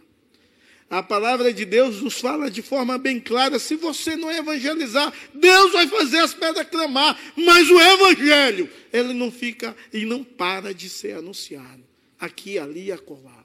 A 0.88 1.02
palavra 1.02 1.52
de 1.52 1.64
Deus 1.64 2.00
nos 2.00 2.21
fala 2.21 2.50
de 2.50 2.62
forma 2.62 2.97
bem 2.97 3.19
clara: 3.19 3.59
se 3.59 3.75
você 3.75 4.14
não 4.16 4.31
evangelizar, 4.31 5.12
Deus 5.35 5.73
vai 5.73 5.88
fazer 5.88 6.19
as 6.19 6.33
pedras 6.33 6.69
clamar. 6.69 7.19
Mas 7.37 7.69
o 7.69 7.81
evangelho, 7.81 8.71
ele 8.93 9.12
não 9.12 9.33
fica 9.33 9.76
e 9.93 10.05
não 10.05 10.23
para 10.23 10.73
de 10.73 10.88
ser 10.88 11.16
anunciado. 11.16 11.85
Aqui, 12.19 12.59
ali 12.59 12.87
e 12.87 12.93
acolá. 12.93 13.45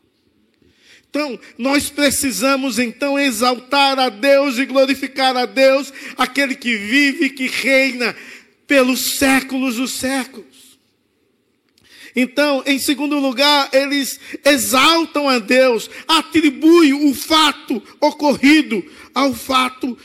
Então, 1.09 1.37
nós 1.57 1.89
precisamos 1.89 2.79
então 2.79 3.19
exaltar 3.19 3.99
a 3.99 4.07
Deus 4.07 4.57
e 4.57 4.65
glorificar 4.65 5.35
a 5.35 5.45
Deus, 5.45 5.91
aquele 6.15 6.55
que 6.55 6.77
vive 6.77 7.25
e 7.25 7.29
que 7.29 7.47
reina 7.47 8.15
pelos 8.65 9.17
séculos 9.17 9.75
dos 9.75 9.91
séculos. 9.91 10.50
Então, 12.15 12.63
em 12.65 12.77
segundo 12.77 13.19
lugar, 13.19 13.69
eles 13.73 14.19
exaltam 14.43 15.29
a 15.29 15.39
Deus, 15.39 15.89
atribuem 16.07 17.09
o 17.09 17.13
fato 17.13 17.81
ocorrido 17.99 18.83
ao 19.13 19.33
fato 19.33 19.97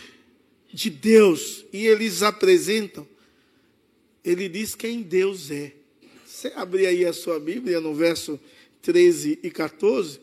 de 0.72 0.90
Deus 0.90 1.64
e 1.72 1.86
eles 1.86 2.22
apresentam. 2.22 3.06
Ele 4.24 4.48
diz 4.48 4.74
quem 4.74 5.02
Deus 5.02 5.50
é. 5.50 5.72
Você 6.26 6.52
abrir 6.54 6.86
aí 6.86 7.04
a 7.04 7.12
sua 7.12 7.40
Bíblia 7.40 7.80
no 7.80 7.94
verso 7.94 8.38
13 8.82 9.38
e 9.42 9.50
14, 9.50 10.20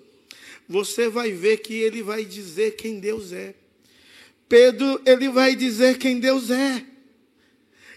você 0.70 1.10
vai 1.10 1.32
ver 1.32 1.58
que 1.58 1.74
ele 1.74 2.02
vai 2.02 2.24
dizer 2.24 2.76
quem 2.76 3.00
Deus 3.00 3.34
é. 3.34 3.56
Pedro, 4.48 5.02
ele 5.06 5.28
vai 5.30 5.56
dizer 5.56 5.98
quem 5.98 6.20
Deus 6.20 6.50
é. 6.50 6.86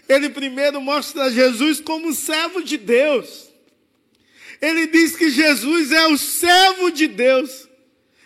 Ele 0.09 0.29
primeiro 0.29 0.81
mostra 0.81 1.29
Jesus 1.29 1.79
como 1.79 2.13
servo 2.13 2.63
de 2.63 2.77
Deus. 2.77 3.46
Ele 4.61 4.87
diz 4.87 5.15
que 5.15 5.29
Jesus 5.29 5.91
é 5.91 6.07
o 6.07 6.17
servo 6.17 6.89
de 6.91 7.07
Deus. 7.07 7.67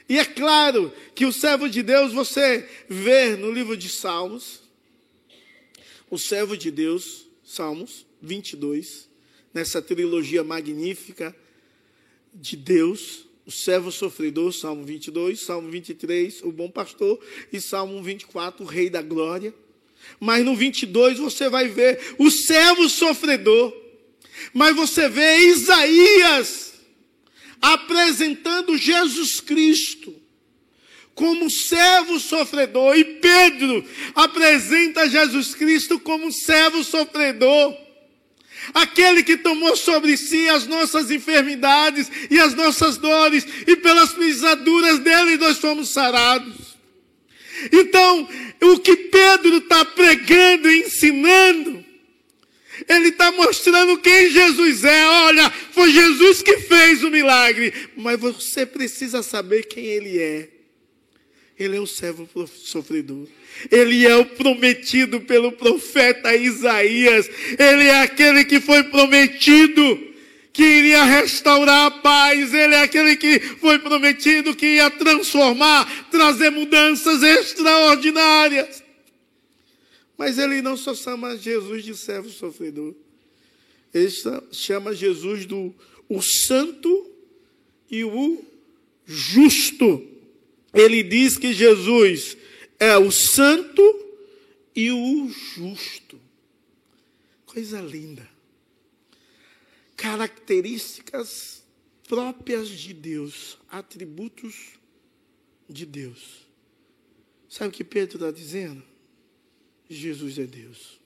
E 0.07 0.17
é 0.17 0.25
claro 0.25 0.91
que 1.15 1.25
o 1.25 1.31
servo 1.31 1.69
de 1.69 1.81
Deus 1.81 2.13
você 2.13 2.67
vê 2.89 3.35
no 3.35 3.51
livro 3.51 3.77
de 3.77 3.89
Salmos. 3.89 4.61
O 6.09 6.17
servo 6.17 6.57
de 6.57 6.69
Deus, 6.69 7.27
Salmos 7.43 8.05
22, 8.21 9.09
nessa 9.53 9.81
trilogia 9.81 10.43
magnífica 10.43 11.35
de 12.33 12.55
Deus, 12.55 13.25
o 13.45 13.51
servo 13.51 13.91
sofredor, 13.91 14.51
Salmo 14.53 14.83
22, 14.83 15.39
Salmo 15.39 15.69
23, 15.69 16.41
o 16.43 16.51
bom 16.51 16.69
pastor, 16.69 17.19
e 17.51 17.59
Salmo 17.59 18.01
24, 18.01 18.63
o 18.63 18.67
rei 18.67 18.89
da 18.89 19.01
glória. 19.01 19.53
Mas 20.19 20.43
no 20.45 20.55
22 20.55 21.19
você 21.19 21.50
vai 21.50 21.67
ver 21.67 22.15
o 22.17 22.29
servo 22.29 22.88
sofredor. 22.89 23.73
Mas 24.53 24.75
você 24.75 25.07
vê 25.10 25.38
Isaías 25.50 26.74
apresentando 27.62 28.77
Jesus 28.77 29.39
Cristo 29.39 30.15
como 31.13 31.50
servo 31.50 32.19
sofredor. 32.19 32.98
E 32.98 33.03
Pedro 33.03 33.86
apresenta 34.15 35.10
Jesus 35.10 35.53
Cristo 35.53 36.00
como 36.00 36.31
servo 36.31 36.83
sofredor 36.83 37.77
aquele 38.74 39.24
que 39.24 39.38
tomou 39.38 39.75
sobre 39.75 40.15
si 40.15 40.48
as 40.50 40.67
nossas 40.67 41.10
enfermidades 41.10 42.12
e 42.29 42.39
as 42.39 42.53
nossas 42.53 42.98
dores, 42.98 43.45
e 43.67 43.75
pelas 43.75 44.13
pisaduras 44.13 45.00
dele 45.00 45.38
nós 45.38 45.57
fomos 45.57 45.89
sarados. 45.89 46.77
Então, 47.71 48.27
o 48.62 48.79
que 48.79 48.95
Pedro 48.95 49.57
está 49.57 49.86
pregando 49.86 50.69
e 50.69 50.81
ensinando, 50.81 51.80
ele 52.88 53.09
está 53.09 53.31
mostrando 53.31 53.97
quem 54.00 54.29
Jesus 54.31 54.83
é. 54.83 55.05
Olha, 55.05 55.50
foi 55.71 55.91
Jesus 55.91 56.41
que 56.41 56.57
fez 56.57 57.03
o 57.03 57.09
milagre, 57.09 57.73
mas 57.95 58.19
você 58.19 58.65
precisa 58.65 59.21
saber 59.23 59.63
quem 59.63 59.85
ele 59.85 60.19
é. 60.19 60.50
Ele 61.57 61.77
é 61.77 61.79
o 61.79 61.85
servo 61.85 62.27
sofredor. 62.47 63.27
Ele 63.69 64.07
é 64.07 64.15
o 64.15 64.25
prometido 64.25 65.21
pelo 65.21 65.51
profeta 65.51 66.35
Isaías. 66.35 67.29
Ele 67.57 67.83
é 67.83 68.01
aquele 68.01 68.43
que 68.43 68.59
foi 68.59 68.83
prometido 68.85 70.11
que 70.51 70.63
iria 70.63 71.03
restaurar 71.03 71.85
a 71.85 71.91
paz. 71.91 72.53
Ele 72.53 72.73
é 72.73 72.81
aquele 72.81 73.15
que 73.15 73.39
foi 73.39 73.77
prometido 73.77 74.55
que 74.55 74.77
ia 74.77 74.89
transformar, 74.89 76.07
trazer 76.09 76.50
mudanças 76.50 77.21
extraordinárias. 77.21 78.80
Mas 80.21 80.37
ele 80.37 80.61
não 80.61 80.77
só 80.77 80.93
chama 80.93 81.35
Jesus 81.35 81.83
de 81.83 81.97
servo 81.97 82.29
sofredor. 82.29 82.93
Ele 83.91 84.07
chama 84.51 84.93
Jesus 84.93 85.47
do 85.47 85.73
o 86.07 86.21
santo 86.21 87.09
e 87.89 88.03
o 88.03 88.45
justo. 89.03 90.07
Ele 90.71 91.01
diz 91.01 91.39
que 91.39 91.51
Jesus 91.51 92.37
é 92.79 92.95
o 92.99 93.09
santo 93.09 93.81
e 94.75 94.91
o 94.91 95.27
justo. 95.27 96.21
Coisa 97.47 97.81
linda. 97.81 98.29
Características 99.97 101.63
próprias 102.07 102.69
de 102.69 102.93
Deus, 102.93 103.57
atributos 103.67 104.73
de 105.67 105.83
Deus. 105.83 106.45
Sabe 107.49 107.69
o 107.69 107.71
que 107.71 107.83
Pedro 107.83 108.17
está 108.17 108.29
dizendo? 108.29 108.90
Jesus 109.93 110.38
é 110.38 110.45
Deus. 110.45 111.00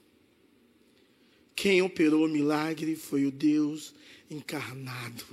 Quem 1.55 1.81
operou 1.81 2.25
o 2.25 2.29
milagre 2.29 2.95
foi 2.95 3.25
o 3.25 3.31
Deus 3.31 3.93
encarnado, 4.29 5.25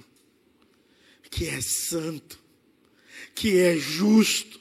que 1.31 1.49
é 1.49 1.61
santo, 1.61 2.39
que 3.35 3.59
é 3.59 3.77
justo. 3.77 4.61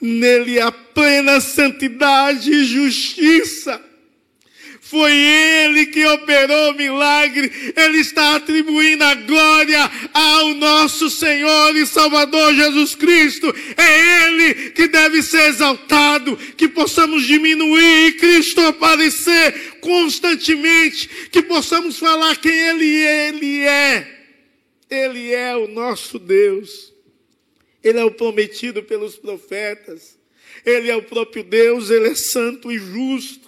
Nele 0.00 0.60
há 0.60 0.70
plena 0.70 1.40
santidade 1.40 2.50
e 2.52 2.64
justiça. 2.64 3.82
Foi 4.86 5.10
Ele 5.12 5.86
que 5.86 6.04
operou 6.04 6.72
o 6.72 6.74
milagre. 6.74 7.50
Ele 7.74 7.98
está 7.98 8.36
atribuindo 8.36 9.02
a 9.02 9.14
glória 9.14 9.90
ao 10.12 10.54
nosso 10.54 11.08
Senhor 11.08 11.74
e 11.74 11.86
Salvador 11.86 12.54
Jesus 12.54 12.94
Cristo. 12.94 13.46
É 13.78 14.26
Ele 14.26 14.70
que 14.72 14.86
deve 14.86 15.22
ser 15.22 15.48
exaltado, 15.48 16.36
que 16.36 16.68
possamos 16.68 17.26
diminuir 17.26 18.08
e 18.08 18.12
Cristo 18.12 18.60
aparecer 18.60 19.78
constantemente, 19.80 21.08
que 21.30 21.40
possamos 21.40 21.98
falar 21.98 22.36
quem 22.36 22.52
Ele, 22.52 22.84
Ele 22.86 23.60
é. 23.62 24.14
Ele 24.90 25.32
é 25.32 25.56
o 25.56 25.66
nosso 25.66 26.18
Deus. 26.18 26.92
Ele 27.82 27.98
é 27.98 28.04
o 28.04 28.10
prometido 28.10 28.82
pelos 28.82 29.16
profetas. 29.16 30.18
Ele 30.64 30.90
é 30.90 30.96
o 30.96 31.02
próprio 31.02 31.42
Deus, 31.42 31.90
ele 31.90 32.08
é 32.08 32.14
santo 32.14 32.70
e 32.70 32.78
justo. 32.78 33.43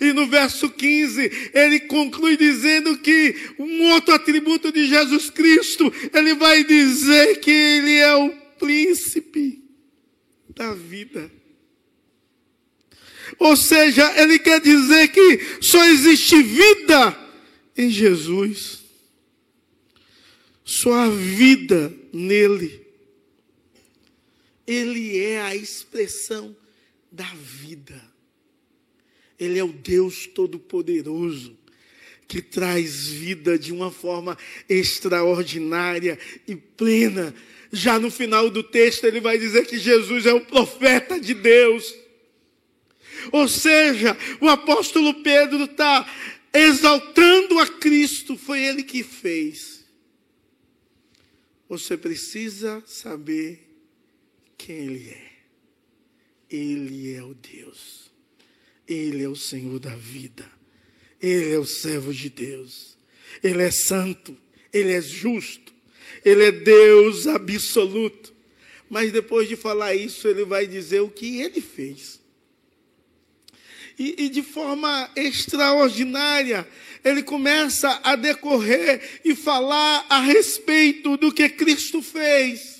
E 0.00 0.12
no 0.12 0.26
verso 0.26 0.70
15, 0.70 1.50
ele 1.54 1.80
conclui 1.80 2.36
dizendo 2.36 2.98
que 2.98 3.34
um 3.58 3.90
outro 3.92 4.14
atributo 4.14 4.72
de 4.72 4.86
Jesus 4.86 5.30
Cristo, 5.30 5.92
ele 6.12 6.34
vai 6.34 6.64
dizer 6.64 7.40
que 7.40 7.50
ele 7.50 7.94
é 7.96 8.14
o 8.16 8.30
príncipe 8.58 9.62
da 10.48 10.72
vida. 10.74 11.30
Ou 13.38 13.56
seja, 13.56 14.20
ele 14.20 14.38
quer 14.38 14.60
dizer 14.60 15.08
que 15.08 15.40
só 15.60 15.84
existe 15.84 16.42
vida 16.42 17.18
em 17.76 17.90
Jesus. 17.90 18.84
Só 20.64 20.92
há 20.92 21.08
vida 21.08 21.92
nele. 22.12 22.84
Ele 24.66 25.18
é 25.18 25.40
a 25.40 25.54
expressão 25.54 26.56
da 27.12 27.30
vida. 27.34 28.02
Ele 29.38 29.58
é 29.58 29.64
o 29.64 29.72
Deus 29.72 30.26
Todo-Poderoso, 30.26 31.56
que 32.26 32.40
traz 32.40 33.06
vida 33.06 33.58
de 33.58 33.72
uma 33.72 33.90
forma 33.90 34.36
extraordinária 34.68 36.18
e 36.46 36.56
plena. 36.56 37.34
Já 37.70 37.98
no 37.98 38.10
final 38.10 38.48
do 38.50 38.62
texto, 38.62 39.04
ele 39.04 39.20
vai 39.20 39.38
dizer 39.38 39.66
que 39.66 39.78
Jesus 39.78 40.26
é 40.26 40.32
o 40.32 40.40
profeta 40.40 41.20
de 41.20 41.34
Deus. 41.34 41.94
Ou 43.30 43.46
seja, 43.46 44.16
o 44.40 44.48
apóstolo 44.48 45.22
Pedro 45.22 45.64
está 45.64 46.08
exaltando 46.52 47.58
a 47.58 47.66
Cristo, 47.66 48.36
foi 48.36 48.64
ele 48.64 48.82
que 48.82 49.02
fez. 49.02 49.84
Você 51.68 51.96
precisa 51.96 52.82
saber 52.86 53.68
quem 54.56 54.76
Ele 54.76 55.08
é. 55.10 55.32
Ele 56.48 57.12
é 57.12 57.22
o 57.24 57.34
Deus 57.34 58.05
ele 58.86 59.22
é 59.22 59.28
o 59.28 59.36
Senhor 59.36 59.78
da 59.78 59.94
vida. 59.94 60.48
Ele 61.20 61.52
é 61.52 61.58
o 61.58 61.64
servo 61.64 62.12
de 62.12 62.28
Deus. 62.30 62.96
Ele 63.42 63.62
é 63.62 63.70
santo. 63.70 64.36
Ele 64.72 64.92
é 64.92 65.00
justo. 65.00 65.72
Ele 66.24 66.44
é 66.44 66.52
Deus 66.52 67.26
absoluto. 67.26 68.34
Mas 68.88 69.10
depois 69.12 69.48
de 69.48 69.56
falar 69.56 69.94
isso, 69.94 70.28
ele 70.28 70.44
vai 70.44 70.66
dizer 70.66 71.00
o 71.00 71.08
que 71.08 71.40
ele 71.40 71.60
fez. 71.60 72.20
E, 73.98 74.24
e, 74.24 74.28
de 74.28 74.42
forma 74.42 75.10
extraordinária, 75.16 76.68
ele 77.02 77.22
começa 77.22 77.98
a 78.04 78.14
decorrer 78.14 79.20
e 79.24 79.34
falar 79.34 80.04
a 80.08 80.20
respeito 80.20 81.16
do 81.16 81.32
que 81.32 81.48
Cristo 81.48 82.02
fez. 82.02 82.75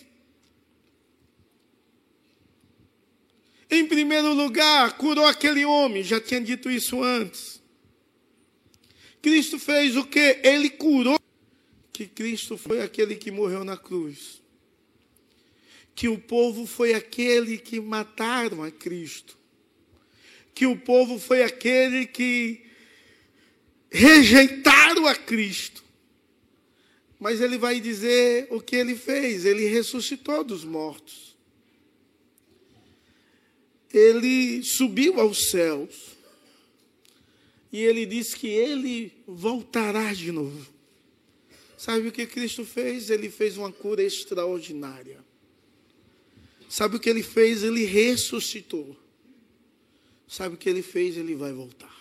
Em 3.70 3.86
primeiro 3.86 4.32
lugar, 4.32 4.96
curou 4.96 5.26
aquele 5.26 5.64
homem, 5.64 6.02
já 6.02 6.20
tinha 6.20 6.40
dito 6.40 6.70
isso 6.70 7.02
antes. 7.02 7.60
Cristo 9.20 9.58
fez 9.58 9.96
o 9.96 10.04
que? 10.04 10.40
Ele 10.42 10.70
curou. 10.70 11.18
Que 11.92 12.06
Cristo 12.06 12.56
foi 12.56 12.80
aquele 12.80 13.16
que 13.16 13.30
morreu 13.30 13.64
na 13.64 13.76
cruz. 13.76 14.40
Que 15.94 16.08
o 16.08 16.18
povo 16.18 16.66
foi 16.66 16.94
aquele 16.94 17.58
que 17.58 17.80
mataram 17.80 18.62
a 18.62 18.70
Cristo. 18.70 19.36
Que 20.54 20.66
o 20.66 20.76
povo 20.76 21.18
foi 21.18 21.42
aquele 21.42 22.06
que 22.06 22.64
rejeitaram 23.90 25.06
a 25.06 25.14
Cristo. 25.14 25.82
Mas 27.18 27.40
ele 27.40 27.58
vai 27.58 27.80
dizer 27.80 28.46
o 28.50 28.60
que 28.60 28.76
ele 28.76 28.94
fez: 28.94 29.44
ele 29.44 29.66
ressuscitou 29.66 30.44
dos 30.44 30.64
mortos 30.64 31.35
ele 33.98 34.62
subiu 34.62 35.20
aos 35.20 35.50
céus. 35.50 36.16
E 37.72 37.82
ele 37.82 38.06
disse 38.06 38.36
que 38.36 38.46
ele 38.46 39.12
voltará 39.26 40.12
de 40.12 40.32
novo. 40.32 40.66
Sabe 41.76 42.08
o 42.08 42.12
que 42.12 42.26
Cristo 42.26 42.64
fez? 42.64 43.10
Ele 43.10 43.28
fez 43.28 43.56
uma 43.56 43.70
cura 43.70 44.02
extraordinária. 44.02 45.24
Sabe 46.68 46.96
o 46.96 47.00
que 47.00 47.10
ele 47.10 47.22
fez? 47.22 47.62
Ele 47.62 47.84
ressuscitou. 47.84 48.96
Sabe 50.26 50.54
o 50.54 50.58
que 50.58 50.68
ele 50.68 50.82
fez? 50.82 51.16
Ele 51.16 51.34
vai 51.34 51.52
voltar. 51.52 51.94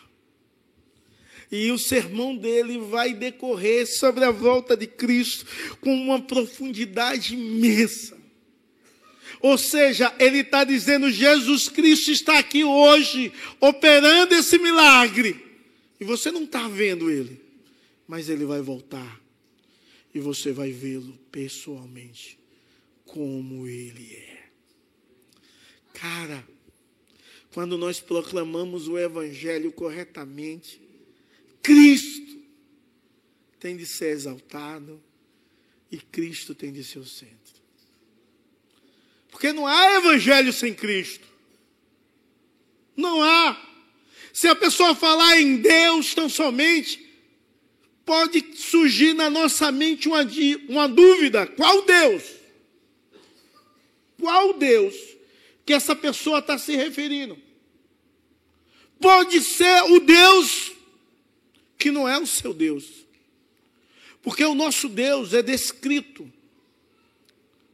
E 1.51 1.71
o 1.71 1.77
sermão 1.77 2.35
dele 2.35 2.79
vai 2.79 3.13
decorrer 3.13 3.85
sobre 3.85 4.23
a 4.23 4.31
volta 4.31 4.75
de 4.75 4.87
Cristo 4.87 5.45
com 5.79 5.93
uma 5.93 6.21
profundidade 6.21 7.35
imensa. 7.35 8.14
Ou 9.41 9.57
seja, 9.57 10.13
ele 10.19 10.39
está 10.39 10.63
dizendo: 10.63 11.11
Jesus 11.11 11.69
Cristo 11.69 12.11
está 12.11 12.39
aqui 12.39 12.63
hoje, 12.63 13.31
operando 13.59 14.35
esse 14.35 14.57
milagre. 14.57 15.43
E 15.99 16.03
você 16.03 16.31
não 16.31 16.43
está 16.43 16.67
vendo 16.67 17.09
ele, 17.09 17.41
mas 18.07 18.29
ele 18.29 18.45
vai 18.45 18.61
voltar. 18.61 19.21
E 20.13 20.19
você 20.19 20.51
vai 20.51 20.71
vê-lo 20.71 21.17
pessoalmente, 21.31 22.37
como 23.05 23.67
ele 23.67 24.15
é. 24.15 24.45
Cara, 25.93 26.45
quando 27.53 27.77
nós 27.77 27.99
proclamamos 27.99 28.87
o 28.87 28.97
Evangelho 28.97 29.71
corretamente, 29.71 30.81
Cristo 31.61 32.37
tem 33.59 33.75
de 33.75 33.85
ser 33.85 34.09
exaltado 34.09 35.01
e 35.89 35.97
Cristo 35.97 36.53
tem 36.53 36.71
de 36.71 36.83
ser 36.83 36.99
o 36.99 37.05
centro. 37.05 37.44
Porque 39.35 39.51
não 39.51 39.67
há 39.67 39.95
evangelho 39.95 40.53
sem 40.53 40.73
Cristo. 40.73 41.27
Não 42.95 43.21
há. 43.21 43.61
Se 44.31 44.47
a 44.47 44.55
pessoa 44.55 44.95
falar 44.95 45.41
em 45.41 45.57
Deus 45.57 46.15
tão 46.15 46.29
somente, 46.29 47.05
pode 48.05 48.55
surgir 48.55 49.13
na 49.13 49.29
nossa 49.29 49.73
mente 49.73 50.07
uma, 50.07 50.25
uma 50.69 50.87
dúvida: 50.87 51.45
qual 51.47 51.81
Deus? 51.81 52.23
Qual 54.17 54.53
Deus 54.53 54.95
que 55.65 55.73
essa 55.73 55.93
pessoa 55.93 56.39
está 56.39 56.57
se 56.57 56.73
referindo? 56.77 57.37
Pode 59.01 59.41
ser 59.41 59.83
o 59.91 59.99
Deus 59.99 60.71
que 61.77 61.91
não 61.91 62.07
é 62.07 62.17
o 62.17 62.25
seu 62.25 62.53
Deus. 62.53 62.85
Porque 64.21 64.45
o 64.45 64.55
nosso 64.55 64.87
Deus 64.87 65.33
é 65.33 65.43
descrito 65.43 66.31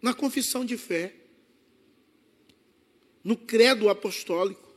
na 0.02 0.12
confissão 0.12 0.66
de 0.66 0.76
fé 0.76 1.21
no 3.24 3.36
credo 3.36 3.90
apostólico. 3.90 4.70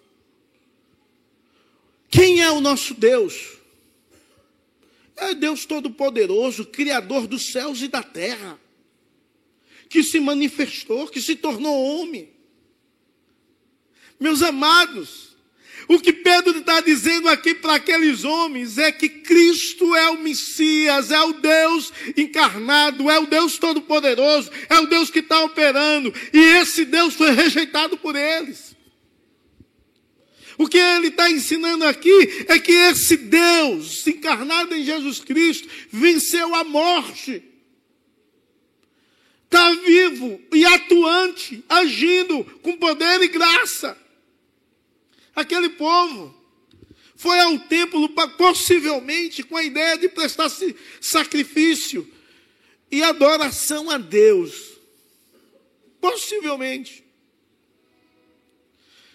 Quem 2.08 2.42
é 2.42 2.50
o 2.50 2.60
nosso 2.60 2.94
Deus? 2.94 3.58
É 5.16 5.34
Deus 5.34 5.64
Todo-Poderoso, 5.64 6.66
Criador 6.66 7.26
dos 7.26 7.50
céus 7.52 7.80
e 7.82 7.88
da 7.88 8.02
terra, 8.02 8.58
que 9.88 10.02
se 10.02 10.18
manifestou, 10.20 11.08
que 11.08 11.20
se 11.20 11.36
tornou 11.36 12.00
homem. 12.00 12.32
Meus 14.18 14.42
amados, 14.42 15.33
O 15.86 15.98
que 15.98 16.12
Pedro 16.12 16.58
está 16.58 16.80
dizendo 16.80 17.28
aqui 17.28 17.54
para 17.54 17.74
aqueles 17.74 18.24
homens 18.24 18.78
é 18.78 18.90
que 18.90 19.08
Cristo 19.08 19.94
é 19.94 20.08
o 20.10 20.18
Messias, 20.18 21.10
é 21.10 21.20
o 21.20 21.34
Deus 21.34 21.92
encarnado, 22.16 23.10
é 23.10 23.18
o 23.18 23.26
Deus 23.26 23.58
Todo-Poderoso, 23.58 24.50
é 24.68 24.78
o 24.78 24.86
Deus 24.86 25.10
que 25.10 25.18
está 25.18 25.42
operando, 25.42 26.12
e 26.32 26.38
esse 26.38 26.84
Deus 26.84 27.14
foi 27.14 27.32
rejeitado 27.32 27.98
por 27.98 28.16
eles. 28.16 28.74
O 30.56 30.68
que 30.68 30.78
ele 30.78 31.08
está 31.08 31.30
ensinando 31.30 31.84
aqui 31.84 32.46
é 32.48 32.58
que 32.58 32.72
esse 32.72 33.16
Deus 33.16 34.06
encarnado 34.06 34.74
em 34.74 34.84
Jesus 34.84 35.20
Cristo 35.20 35.68
venceu 35.90 36.54
a 36.54 36.62
morte. 36.62 37.42
Está 39.44 39.72
vivo 39.72 40.40
e 40.52 40.64
atuante, 40.64 41.64
agindo 41.68 42.44
com 42.62 42.76
poder 42.76 43.20
e 43.22 43.28
graça. 43.28 44.03
Aquele 45.34 45.70
povo 45.70 46.34
foi 47.16 47.38
ao 47.40 47.58
templo 47.60 48.08
possivelmente 48.36 49.42
com 49.42 49.56
a 49.56 49.64
ideia 49.64 49.96
de 49.96 50.08
prestar 50.08 50.50
sacrifício 51.00 52.08
e 52.90 53.02
adoração 53.02 53.90
a 53.90 53.98
Deus. 53.98 54.78
Possivelmente. 56.00 57.04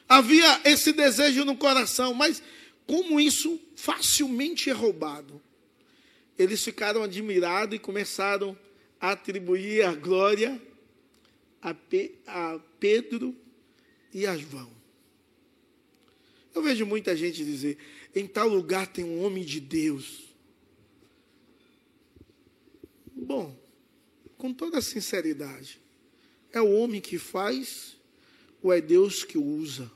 Havia 0.07 0.61
esse 0.65 0.91
desejo 0.91 1.45
no 1.45 1.55
coração, 1.55 2.13
mas 2.13 2.41
como 2.87 3.19
isso 3.19 3.59
facilmente 3.75 4.69
é 4.69 4.73
roubado? 4.73 5.39
Eles 6.37 6.63
ficaram 6.63 7.03
admirados 7.03 7.75
e 7.75 7.79
começaram 7.79 8.57
a 8.99 9.11
atribuir 9.11 9.83
a 9.83 9.93
glória 9.93 10.59
a, 11.61 12.59
Pedro 12.79 13.35
e 14.13 14.25
a 14.25 14.35
João. 14.35 14.78
Eu 16.53 16.61
vejo 16.61 16.85
muita 16.85 17.15
gente 17.15 17.43
dizer: 17.43 17.77
em 18.15 18.27
tal 18.27 18.47
lugar 18.47 18.87
tem 18.87 19.05
um 19.05 19.23
homem 19.23 19.43
de 19.43 19.59
Deus. 19.59 20.29
Bom, 23.13 23.55
com 24.37 24.53
toda 24.53 24.81
sinceridade, 24.81 25.79
é 26.51 26.61
o 26.61 26.71
homem 26.71 27.01
que 27.01 27.17
faz 27.17 27.97
ou 28.61 28.73
é 28.73 28.81
Deus 28.81 29.23
que 29.23 29.37
usa? 29.37 29.91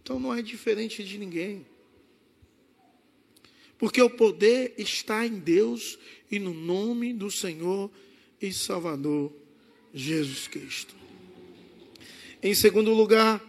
Então 0.00 0.18
não 0.18 0.34
é 0.34 0.40
diferente 0.40 1.04
de 1.04 1.18
ninguém. 1.18 1.66
Porque 3.76 4.00
o 4.00 4.10
poder 4.10 4.74
está 4.78 5.26
em 5.26 5.38
Deus 5.38 5.98
e 6.30 6.38
no 6.38 6.52
nome 6.52 7.12
do 7.12 7.30
Senhor 7.30 7.90
e 8.40 8.52
Salvador 8.52 9.32
Jesus 9.94 10.48
Cristo. 10.48 10.96
Em 12.42 12.54
segundo 12.54 12.92
lugar, 12.92 13.44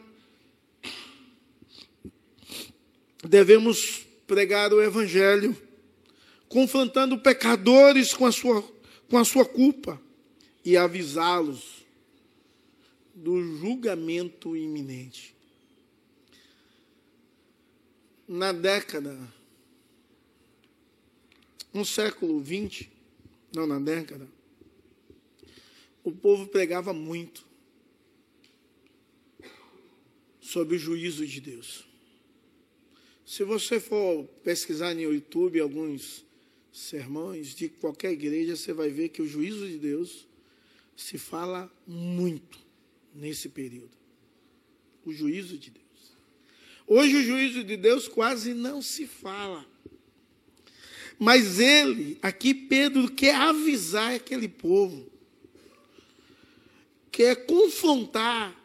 devemos 3.28 4.06
pregar 4.28 4.74
o 4.74 4.82
Evangelho, 4.82 5.56
confrontando 6.48 7.18
pecadores 7.18 8.14
com 8.14 8.26
a 8.26 8.32
sua, 8.32 8.62
com 9.10 9.18
a 9.18 9.26
sua 9.26 9.46
culpa 9.46 10.02
e 10.64 10.78
avisá-los 10.78 11.86
do 13.14 13.42
julgamento 13.58 14.56
iminente 14.56 15.40
na 18.30 18.52
década, 18.52 19.18
no 21.74 21.84
século 21.84 22.40
XX, 22.46 22.88
não 23.52 23.66
na 23.66 23.80
década, 23.80 24.28
o 26.04 26.12
povo 26.12 26.46
pregava 26.46 26.94
muito 26.94 27.44
sobre 30.40 30.76
o 30.76 30.80
juízo 30.80 31.26
de 31.26 31.42
Deus. 31.42 31.89
Se 33.30 33.44
você 33.44 33.80
for 33.80 34.24
pesquisar 34.44 34.96
no 34.96 35.02
YouTube 35.02 35.60
alguns 35.60 36.26
sermões 36.74 37.54
de 37.54 37.70
qualquer 37.70 38.14
igreja, 38.14 38.56
você 38.56 38.74
vai 38.74 38.90
ver 38.90 39.10
que 39.10 39.22
o 39.22 39.28
juízo 39.28 39.68
de 39.68 39.78
Deus 39.78 40.28
se 40.96 41.20
fala 41.20 41.72
muito 41.86 42.58
nesse 43.14 43.48
período. 43.48 43.96
O 45.06 45.14
juízo 45.14 45.60
de 45.60 45.70
Deus. 45.70 46.18
Hoje 46.88 47.18
o 47.18 47.24
juízo 47.24 47.64
de 47.64 47.78
Deus 47.78 48.08
quase 48.08 48.56
não 48.56 48.82
se 48.82 49.06
fala. 49.06 49.64
Mas 51.20 51.60
ele, 51.60 52.18
aqui 52.24 52.52
Pedro 52.52 53.12
quer 53.12 53.36
avisar 53.36 54.16
aquele 54.16 54.48
povo, 54.48 55.08
quer 57.12 57.46
confrontar 57.46 58.60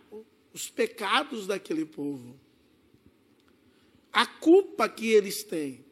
os 0.55 0.71
pecados 0.71 1.47
daquele 1.47 1.85
povo, 1.85 2.43
a 4.15 4.25
culpa 4.25 4.89
que 4.89 5.09
eles 5.09 5.43
têm, 5.43 5.85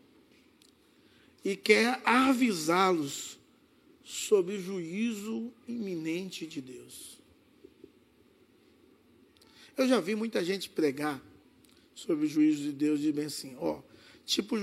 e 1.45 1.57
quer 1.57 2.01
avisá-los 2.05 3.37
sobre 4.05 4.55
o 4.55 4.61
juízo 4.61 5.53
iminente 5.67 6.47
de 6.47 6.61
Deus. 6.61 7.19
Eu 9.77 9.89
já 9.89 9.99
vi 9.99 10.15
muita 10.15 10.45
gente 10.45 10.71
pregar 10.71 11.21
sobre 11.95 12.27
o 12.27 12.29
juízo 12.29 12.63
de 12.63 12.73
Deus, 12.73 13.01
diz 13.01 13.13
bem 13.13 13.25
assim, 13.25 13.57
ó, 13.59 13.83
tipo 14.25 14.57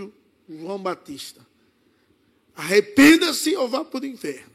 João 0.48 0.82
Batista. 0.82 1.46
Arrependa-se 2.56 3.56
ou 3.56 3.68
vá 3.68 3.84
para 3.84 4.04
o 4.04 4.06
inferno. 4.06 4.54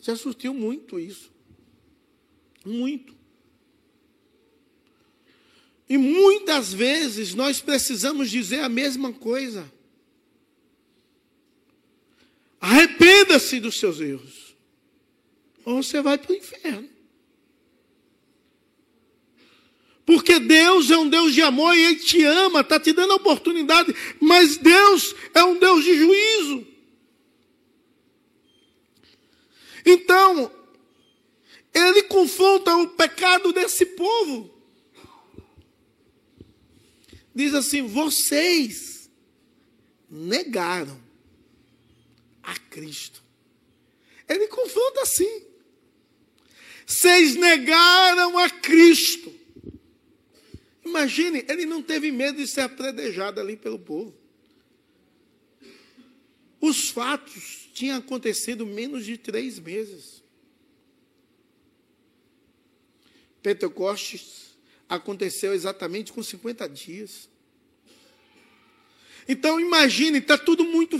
Já 0.00 0.16
surtiu 0.16 0.54
muito 0.54 0.98
isso. 0.98 1.30
Muito. 2.64 3.17
E 5.88 5.96
muitas 5.96 6.72
vezes 6.72 7.34
nós 7.34 7.60
precisamos 7.60 8.30
dizer 8.30 8.60
a 8.60 8.68
mesma 8.68 9.12
coisa. 9.12 9.72
Arrependa-se 12.60 13.58
dos 13.58 13.78
seus 13.78 14.00
erros. 14.00 14.54
Ou 15.64 15.82
você 15.82 16.02
vai 16.02 16.18
para 16.18 16.32
o 16.32 16.36
inferno. 16.36 16.88
Porque 20.04 20.38
Deus 20.38 20.90
é 20.90 20.96
um 20.96 21.08
Deus 21.08 21.34
de 21.34 21.42
amor 21.42 21.76
e 21.76 21.84
Ele 21.84 21.96
te 21.96 22.24
ama, 22.24 22.60
está 22.60 22.80
te 22.80 22.92
dando 22.92 23.12
a 23.12 23.16
oportunidade, 23.16 23.94
mas 24.18 24.56
Deus 24.56 25.14
é 25.34 25.44
um 25.44 25.58
Deus 25.58 25.84
de 25.84 25.94
juízo. 25.94 26.66
Então, 29.84 30.50
Ele 31.74 32.02
confronta 32.04 32.74
o 32.76 32.88
pecado 32.88 33.52
desse 33.52 33.84
povo. 33.84 34.57
Diz 37.38 37.54
assim: 37.54 37.82
vocês 37.82 39.08
negaram 40.10 41.00
a 42.42 42.58
Cristo. 42.58 43.22
Ele 44.28 44.48
confronta 44.48 45.02
assim. 45.02 45.44
Vocês 46.84 47.36
negaram 47.36 48.36
a 48.38 48.50
Cristo. 48.50 49.32
Imagine, 50.84 51.44
ele 51.48 51.64
não 51.64 51.80
teve 51.80 52.10
medo 52.10 52.38
de 52.38 52.48
ser 52.48 52.62
apredejado 52.62 53.40
ali 53.40 53.56
pelo 53.56 53.78
povo. 53.78 54.12
Os 56.60 56.88
fatos 56.88 57.70
tinham 57.72 57.98
acontecido 57.98 58.66
menos 58.66 59.06
de 59.06 59.16
três 59.16 59.60
meses. 59.60 60.24
Pentecostes 63.40 64.47
aconteceu 64.88 65.52
exatamente 65.52 66.12
com 66.12 66.22
50 66.22 66.68
dias. 66.68 67.28
Então 69.28 69.60
imagine, 69.60 70.18
está 70.18 70.38
tudo 70.38 70.64
muito 70.64 70.98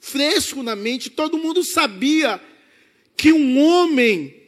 fresco 0.00 0.62
na 0.62 0.74
mente, 0.74 1.10
todo 1.10 1.38
mundo 1.38 1.62
sabia 1.62 2.40
que 3.16 3.32
um 3.32 3.58
homem 3.58 4.42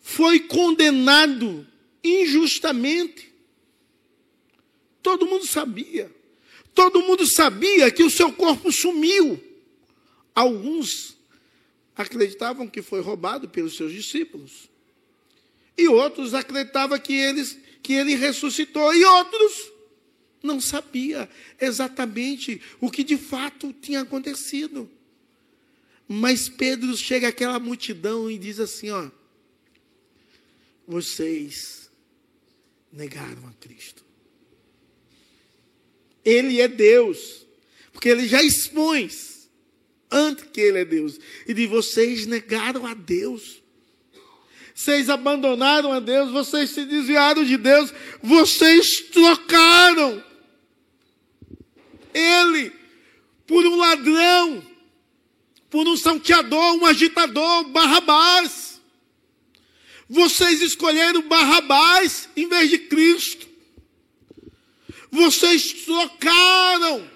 foi 0.00 0.40
condenado 0.40 1.66
injustamente. 2.02 3.32
Todo 5.02 5.26
mundo 5.26 5.46
sabia. 5.46 6.14
Todo 6.74 7.02
mundo 7.02 7.26
sabia 7.26 7.90
que 7.90 8.02
o 8.02 8.10
seu 8.10 8.32
corpo 8.32 8.72
sumiu. 8.72 9.42
Alguns 10.34 11.16
acreditavam 11.94 12.68
que 12.68 12.82
foi 12.82 13.00
roubado 13.00 13.48
pelos 13.48 13.76
seus 13.76 13.92
discípulos. 13.92 14.69
E 15.76 15.88
outros 15.88 16.34
acreditavam 16.34 16.98
que, 16.98 17.20
que 17.82 17.94
ele 17.94 18.14
ressuscitou. 18.14 18.94
E 18.94 19.04
outros 19.04 19.72
não 20.42 20.60
sabia 20.60 21.28
exatamente 21.60 22.60
o 22.80 22.90
que 22.90 23.04
de 23.04 23.16
fato 23.16 23.72
tinha 23.72 24.00
acontecido. 24.00 24.90
Mas 26.08 26.48
Pedro 26.48 26.96
chega 26.96 27.28
àquela 27.28 27.58
multidão 27.58 28.30
e 28.30 28.38
diz 28.38 28.58
assim: 28.58 28.90
ó, 28.90 29.10
vocês 30.86 31.90
negaram 32.92 33.46
a 33.46 33.52
Cristo. 33.60 34.04
Ele 36.24 36.60
é 36.60 36.68
Deus, 36.68 37.46
porque 37.92 38.08
ele 38.08 38.26
já 38.26 38.42
expõe 38.42 39.08
antes 40.10 40.44
que 40.52 40.60
ele 40.60 40.80
é 40.80 40.84
Deus. 40.84 41.18
E 41.46 41.54
de 41.54 41.66
vocês 41.66 42.26
negaram 42.26 42.86
a 42.86 42.94
Deus. 42.94 43.59
Vocês 44.80 45.10
abandonaram 45.10 45.92
a 45.92 46.00
Deus, 46.00 46.30
vocês 46.30 46.70
se 46.70 46.86
desviaram 46.86 47.44
de 47.44 47.58
Deus, 47.58 47.92
vocês 48.22 49.00
trocaram 49.12 50.24
Ele 52.14 52.72
por 53.46 53.66
um 53.66 53.76
ladrão, 53.76 54.64
por 55.68 55.86
um 55.86 55.98
salteador, 55.98 56.76
um 56.76 56.86
agitador, 56.86 57.64
Barrabás. 57.64 58.80
Vocês 60.08 60.62
escolheram 60.62 61.28
Barrabás 61.28 62.30
em 62.34 62.48
vez 62.48 62.70
de 62.70 62.78
Cristo. 62.78 63.46
Vocês 65.10 65.74
trocaram 65.84 67.06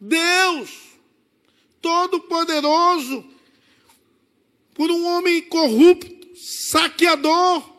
Deus 0.00 0.70
Todo-Poderoso 1.82 3.22
por 4.72 4.90
um 4.90 5.04
homem 5.04 5.42
corrupto, 5.42 6.15
saqueador. 6.36 7.74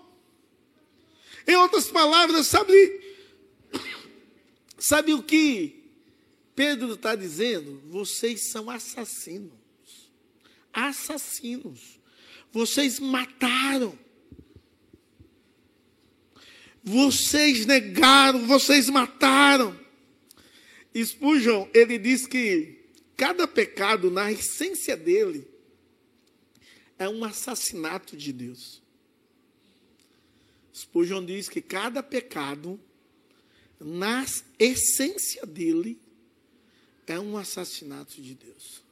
Em 1.47 1.55
outras 1.55 1.87
palavras, 1.87 2.47
sabe, 2.47 3.01
sabe 4.77 5.13
o 5.13 5.23
que 5.23 5.83
Pedro 6.55 6.93
está 6.93 7.15
dizendo? 7.15 7.81
Vocês 7.85 8.41
são 8.41 8.69
assassinos. 8.69 9.53
Assassinos. 10.73 11.99
Vocês 12.51 12.99
mataram. 12.99 13.97
Vocês 16.83 17.65
negaram, 17.65 18.47
vocês 18.47 18.89
mataram. 18.89 19.77
Spurgeon, 20.95 21.67
ele 21.73 21.97
diz 21.97 22.25
que 22.25 22.77
cada 23.15 23.47
pecado, 23.47 24.09
na 24.09 24.31
essência 24.31 24.95
dele, 24.95 25.47
é 26.99 27.07
um 27.07 27.23
assassinato 27.23 28.15
de 28.17 28.33
Deus. 28.33 28.81
Spurgeon 30.73 31.25
diz 31.25 31.49
que 31.49 31.61
cada 31.61 32.03
pecado, 32.03 32.79
na 33.79 34.25
essência 34.59 35.45
dele, 35.45 35.99
é 37.07 37.19
um 37.19 37.37
assassinato 37.37 38.21
de 38.21 38.35
Deus. 38.35 38.83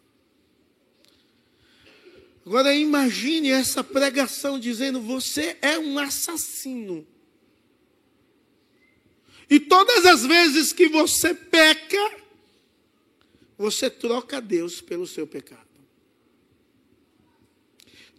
Agora 2.45 2.73
imagine 2.75 3.49
essa 3.49 3.83
pregação 3.83 4.59
dizendo: 4.59 5.01
você 5.01 5.57
é 5.61 5.77
um 5.77 5.97
assassino. 5.97 7.05
E 9.49 9.59
todas 9.59 10.05
as 10.05 10.25
vezes 10.25 10.73
que 10.73 10.87
você 10.87 11.33
peca, 11.33 12.17
você 13.57 13.89
troca 13.89 14.41
Deus 14.41 14.81
pelo 14.81 15.05
seu 15.05 15.27
pecado. 15.27 15.74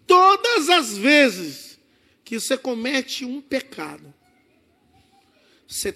Todas 0.07 0.69
as 0.69 0.97
vezes 0.97 1.79
que 2.25 2.38
você 2.38 2.57
comete 2.57 3.25
um 3.25 3.40
pecado, 3.40 4.14
você 5.66 5.92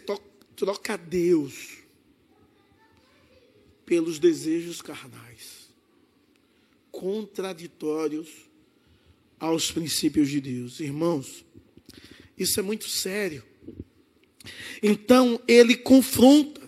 troca 0.56 0.96
Deus 0.96 1.78
pelos 3.86 4.18
desejos 4.18 4.82
carnais, 4.82 5.70
contraditórios 6.90 8.28
aos 9.38 9.70
princípios 9.70 10.28
de 10.28 10.40
Deus. 10.40 10.80
Irmãos, 10.80 11.44
isso 12.36 12.58
é 12.58 12.62
muito 12.62 12.88
sério. 12.88 13.44
Então 14.82 15.40
ele 15.46 15.76
confronta 15.76 16.60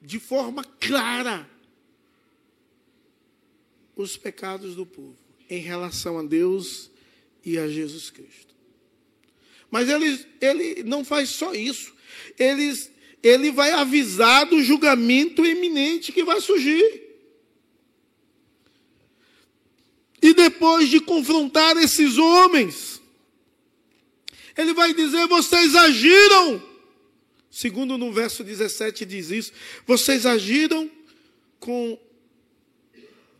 de 0.00 0.18
forma 0.18 0.64
clara 0.64 1.48
os 3.94 4.16
pecados 4.16 4.74
do 4.74 4.84
povo 4.84 5.21
em 5.54 5.60
relação 5.60 6.18
a 6.18 6.22
Deus 6.22 6.90
e 7.44 7.58
a 7.58 7.68
Jesus 7.68 8.10
Cristo. 8.10 8.54
Mas 9.70 9.88
ele, 9.88 10.24
ele 10.40 10.82
não 10.82 11.04
faz 11.04 11.30
só 11.30 11.54
isso. 11.54 11.92
Ele, 12.38 12.74
ele 13.22 13.50
vai 13.50 13.72
avisar 13.72 14.46
do 14.46 14.62
julgamento 14.62 15.44
iminente 15.44 16.12
que 16.12 16.24
vai 16.24 16.40
surgir. 16.40 17.02
E 20.22 20.32
depois 20.34 20.88
de 20.88 21.00
confrontar 21.00 21.76
esses 21.76 22.16
homens, 22.16 23.02
ele 24.56 24.72
vai 24.72 24.94
dizer: 24.94 25.26
vocês 25.26 25.74
agiram 25.74 26.72
Segundo 27.52 27.98
no 27.98 28.10
verso 28.10 28.42
17 28.42 29.04
diz 29.04 29.30
isso: 29.30 29.52
vocês 29.86 30.24
agiram 30.24 30.90
com 31.60 32.00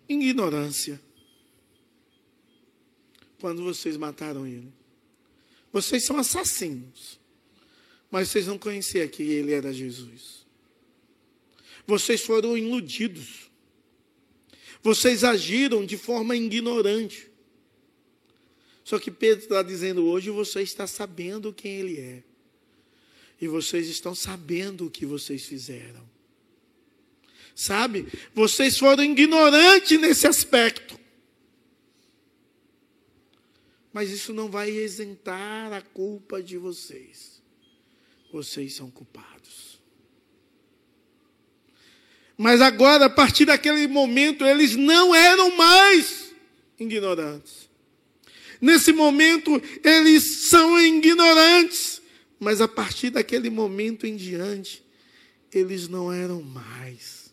ignorância 0.06 1.00
quando 3.42 3.64
vocês 3.64 3.96
mataram 3.96 4.46
ele. 4.46 4.72
Vocês 5.72 6.04
são 6.04 6.16
assassinos, 6.16 7.18
mas 8.08 8.28
vocês 8.28 8.46
não 8.46 8.56
conheciam 8.56 9.08
que 9.08 9.24
ele 9.24 9.52
era 9.52 9.72
Jesus. 9.72 10.46
Vocês 11.84 12.20
foram 12.22 12.56
iludidos. 12.56 13.50
Vocês 14.80 15.24
agiram 15.24 15.84
de 15.84 15.96
forma 15.96 16.36
ignorante. 16.36 17.28
Só 18.84 18.96
que 19.00 19.10
Pedro 19.10 19.42
está 19.42 19.60
dizendo 19.60 20.06
hoje: 20.06 20.30
você 20.30 20.62
está 20.62 20.86
sabendo 20.86 21.52
quem 21.52 21.72
ele 21.80 21.98
é. 21.98 22.22
E 23.40 23.48
vocês 23.48 23.88
estão 23.88 24.14
sabendo 24.14 24.86
o 24.86 24.90
que 24.90 25.04
vocês 25.04 25.44
fizeram. 25.44 26.08
Sabe? 27.56 28.06
Vocês 28.32 28.78
foram 28.78 29.02
ignorantes 29.02 30.00
nesse 30.00 30.28
aspecto. 30.28 31.01
Mas 33.92 34.10
isso 34.10 34.32
não 34.32 34.50
vai 34.50 34.70
isentar 34.70 35.72
a 35.72 35.82
culpa 35.82 36.42
de 36.42 36.56
vocês. 36.56 37.42
Vocês 38.32 38.74
são 38.74 38.90
culpados. 38.90 39.80
Mas 42.36 42.62
agora, 42.62 43.04
a 43.04 43.10
partir 43.10 43.44
daquele 43.44 43.86
momento, 43.86 44.44
eles 44.44 44.74
não 44.74 45.14
eram 45.14 45.54
mais 45.54 46.34
ignorantes. 46.80 47.68
Nesse 48.60 48.92
momento, 48.92 49.60
eles 49.84 50.48
são 50.48 50.80
ignorantes. 50.80 52.00
Mas 52.40 52.60
a 52.60 52.66
partir 52.66 53.10
daquele 53.10 53.50
momento 53.50 54.06
em 54.06 54.16
diante, 54.16 54.82
eles 55.52 55.86
não 55.86 56.12
eram 56.12 56.42
mais. 56.42 57.32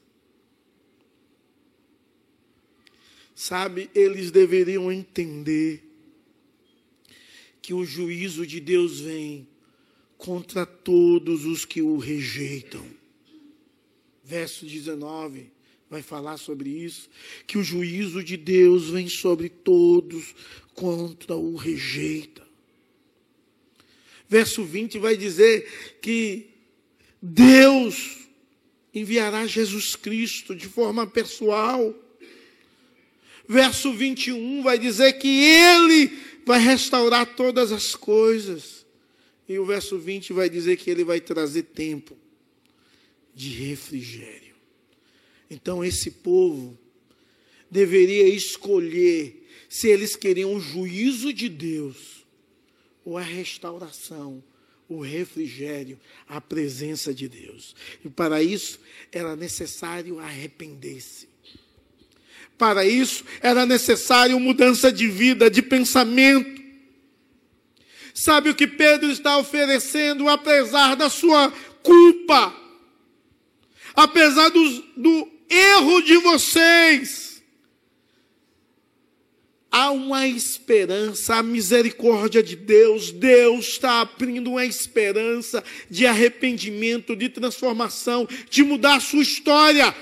Sabe, 3.34 3.90
eles 3.96 4.30
deveriam 4.30 4.92
entender 4.92 5.89
que 7.70 7.74
o 7.76 7.86
juízo 7.86 8.48
de 8.48 8.60
Deus 8.60 9.00
vem 9.00 9.48
contra 10.18 10.66
todos 10.66 11.46
os 11.46 11.66
que 11.66 11.84
o 11.84 11.98
rejeitam. 11.98 12.84
Verso 14.24 14.66
19 14.66 15.52
vai 15.88 16.02
falar 16.02 16.38
sobre 16.38 16.68
isso, 16.68 17.08
que 17.46 17.60
o 17.60 17.64
juízo 17.64 18.24
de 18.24 18.36
Deus 18.36 18.90
vem 18.90 19.08
sobre 19.08 19.50
todos 19.50 20.34
contra 20.74 21.36
o 21.36 21.56
rejeitam 21.56 22.44
verso 24.28 24.64
20 24.64 24.98
vai 24.98 25.16
dizer 25.16 26.00
que 26.02 26.48
Deus 27.22 28.18
enviará 28.92 29.46
Jesus 29.46 29.96
Cristo 29.96 30.56
de 30.56 30.68
forma 30.68 31.06
pessoal. 31.06 31.96
Verso 33.48 33.94
21 33.94 34.64
vai 34.64 34.80
dizer 34.80 35.14
que 35.14 35.28
Ele 35.28 36.30
vai 36.50 36.60
restaurar 36.60 37.36
todas 37.36 37.72
as 37.72 37.94
coisas. 37.94 38.84
E 39.48 39.60
o 39.60 39.66
verso 39.66 40.00
20 40.00 40.34
vai 40.34 40.50
dizer 40.50 40.78
que 40.78 40.90
Ele 40.90 41.04
vai 41.04 41.22
trazer 41.22 41.62
tempo 41.62 42.18
de 43.36 43.50
refrigério. 43.50 44.56
Então, 45.48 45.86
esse 45.86 46.10
povo 46.10 46.76
deveria 47.70 48.28
escolher 48.28 49.48
se 49.70 49.90
eles 49.90 50.16
queriam 50.16 50.56
o 50.56 50.60
juízo 50.60 51.32
de 51.32 51.48
Deus 51.48 52.26
ou 53.06 53.16
a 53.16 53.22
restauração, 53.22 54.44
o 54.88 55.02
refrigério, 55.02 56.00
a 56.28 56.42
presença 56.42 57.14
de 57.14 57.30
Deus. 57.30 57.76
E 58.04 58.10
para 58.10 58.42
isso 58.42 58.80
era 59.12 59.36
necessário 59.36 60.18
arrepender-se. 60.18 61.29
Para 62.60 62.86
isso 62.86 63.24
era 63.42 63.66
necessário 63.66 64.40
mudança 64.40 64.92
de 64.92 65.08
vida, 65.08 65.50
de 65.50 65.62
pensamento. 65.64 66.62
Sabe 68.14 68.50
o 68.50 68.56
que 68.56 68.68
Pedro 68.68 69.10
está 69.10 69.38
oferecendo, 69.38 70.30
apesar 70.30 70.96
da 70.96 71.10
sua 71.10 71.52
culpa, 71.82 72.54
apesar 73.96 74.50
do, 74.50 74.84
do 74.98 75.28
erro 75.50 76.02
de 76.02 76.18
vocês? 76.18 77.30
há 79.72 79.92
uma 79.92 80.28
esperança, 80.28 81.36
a 81.36 81.44
misericórdia 81.44 82.42
de 82.42 82.56
Deus, 82.56 83.12
Deus 83.12 83.68
está 83.68 84.02
abrindo 84.02 84.50
uma 84.52 84.66
esperança 84.66 85.64
de 85.90 86.06
arrependimento, 86.06 87.16
de 87.16 87.30
transformação, 87.30 88.28
de 88.50 88.64
mudar 88.64 88.96
a 88.96 89.00
sua 89.00 89.22
história. 89.22 89.96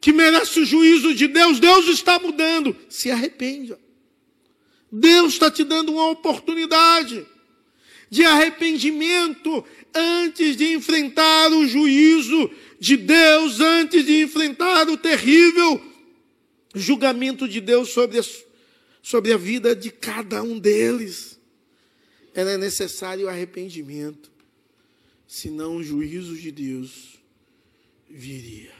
Que 0.00 0.12
merece 0.12 0.60
o 0.60 0.64
juízo 0.64 1.14
de 1.14 1.28
Deus, 1.28 1.60
Deus 1.60 1.86
está 1.88 2.18
mudando. 2.18 2.76
Se 2.88 3.10
arrependa. 3.10 3.78
Deus 4.90 5.34
está 5.34 5.50
te 5.50 5.62
dando 5.62 5.92
uma 5.92 6.08
oportunidade 6.08 7.26
de 8.08 8.24
arrependimento 8.24 9.64
antes 9.94 10.56
de 10.56 10.72
enfrentar 10.72 11.52
o 11.52 11.66
juízo 11.66 12.50
de 12.80 12.96
Deus, 12.96 13.60
antes 13.60 14.04
de 14.04 14.22
enfrentar 14.22 14.88
o 14.88 14.96
terrível 14.96 15.80
julgamento 16.74 17.48
de 17.48 17.60
Deus 17.60 17.90
sobre 17.90 18.18
a, 18.18 18.22
sobre 19.02 19.32
a 19.32 19.36
vida 19.36 19.76
de 19.76 19.90
cada 19.90 20.42
um 20.42 20.58
deles. 20.58 21.38
Era 22.34 22.56
necessário 22.56 23.28
arrependimento, 23.28 24.30
senão 25.26 25.76
o 25.76 25.82
juízo 25.82 26.34
de 26.36 26.50
Deus 26.50 27.20
viria. 28.08 28.79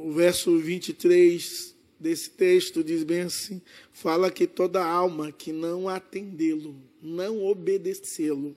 O 0.00 0.12
verso 0.12 0.56
23 0.56 1.74
desse 1.98 2.30
texto 2.30 2.84
diz 2.84 3.02
bem 3.02 3.22
assim: 3.22 3.60
fala 3.92 4.30
que 4.30 4.46
toda 4.46 4.84
alma 4.84 5.32
que 5.32 5.52
não 5.52 5.88
atendê-lo, 5.88 6.80
não 7.02 7.44
obedecê-lo, 7.44 8.54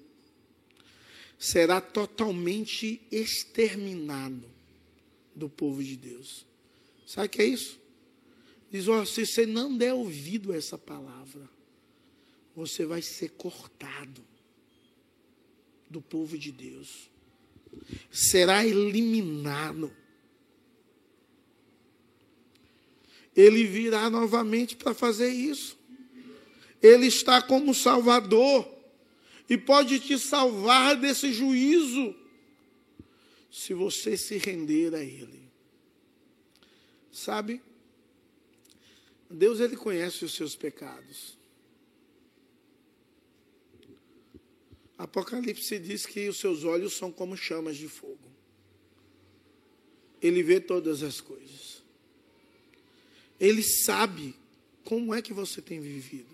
será 1.39 1.81
totalmente 1.81 3.01
exterminado 3.11 4.47
do 5.35 5.49
povo 5.49 5.83
de 5.83 5.97
Deus. 5.97 6.45
Sabe 7.07 7.25
o 7.25 7.29
que 7.31 7.41
é 7.41 7.45
isso? 7.45 7.79
Diz: 8.69 8.85
se 9.09 9.25
você 9.25 9.43
não 9.43 9.75
der 9.75 9.95
ouvido 9.95 10.51
a 10.51 10.55
essa 10.55 10.77
palavra, 10.77 11.49
você 12.55 12.85
vai 12.85 13.01
ser 13.01 13.31
cortado 13.31 14.23
do 15.89 16.03
povo 16.03 16.37
de 16.37 16.51
Deus, 16.51 17.09
será 18.11 18.63
eliminado. 18.63 19.91
Ele 23.35 23.65
virá 23.65 24.09
novamente 24.09 24.75
para 24.75 24.93
fazer 24.93 25.29
isso. 25.29 25.77
Ele 26.81 27.07
está 27.07 27.41
como 27.41 27.73
Salvador 27.73 28.67
e 29.49 29.57
pode 29.57 29.99
te 29.99 30.17
salvar 30.17 30.95
desse 30.95 31.31
juízo 31.31 32.15
se 33.51 33.73
você 33.73 34.17
se 34.17 34.37
render 34.37 34.95
a 34.95 35.03
Ele. 35.03 35.41
Sabe? 37.11 37.61
Deus 39.29 39.59
ele 39.59 39.77
conhece 39.77 40.25
os 40.25 40.33
seus 40.33 40.55
pecados. 40.55 41.37
Apocalipse 44.97 45.79
diz 45.79 46.05
que 46.05 46.27
os 46.27 46.37
seus 46.37 46.63
olhos 46.63 46.93
são 46.93 47.11
como 47.11 47.35
chamas 47.35 47.77
de 47.77 47.87
fogo. 47.87 48.19
Ele 50.21 50.43
vê 50.43 50.59
todas 50.59 51.01
as 51.01 51.19
coisas. 51.19 51.70
Ele 53.41 53.63
sabe 53.63 54.35
como 54.83 55.15
é 55.15 55.21
que 55.21 55.33
você 55.33 55.63
tem 55.63 55.81
vivido. 55.81 56.29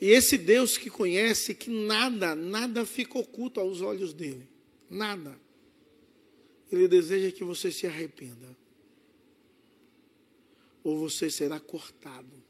E 0.00 0.10
esse 0.10 0.38
Deus 0.38 0.78
que 0.78 0.88
conhece 0.88 1.52
que 1.52 1.68
nada, 1.68 2.36
nada 2.36 2.86
fica 2.86 3.18
oculto 3.18 3.58
aos 3.58 3.80
olhos 3.80 4.12
dele. 4.12 4.48
Nada. 4.88 5.36
Ele 6.70 6.86
deseja 6.86 7.32
que 7.32 7.42
você 7.42 7.72
se 7.72 7.88
arrependa. 7.88 8.56
Ou 10.84 10.98
você 10.98 11.28
será 11.28 11.58
cortado 11.58 12.42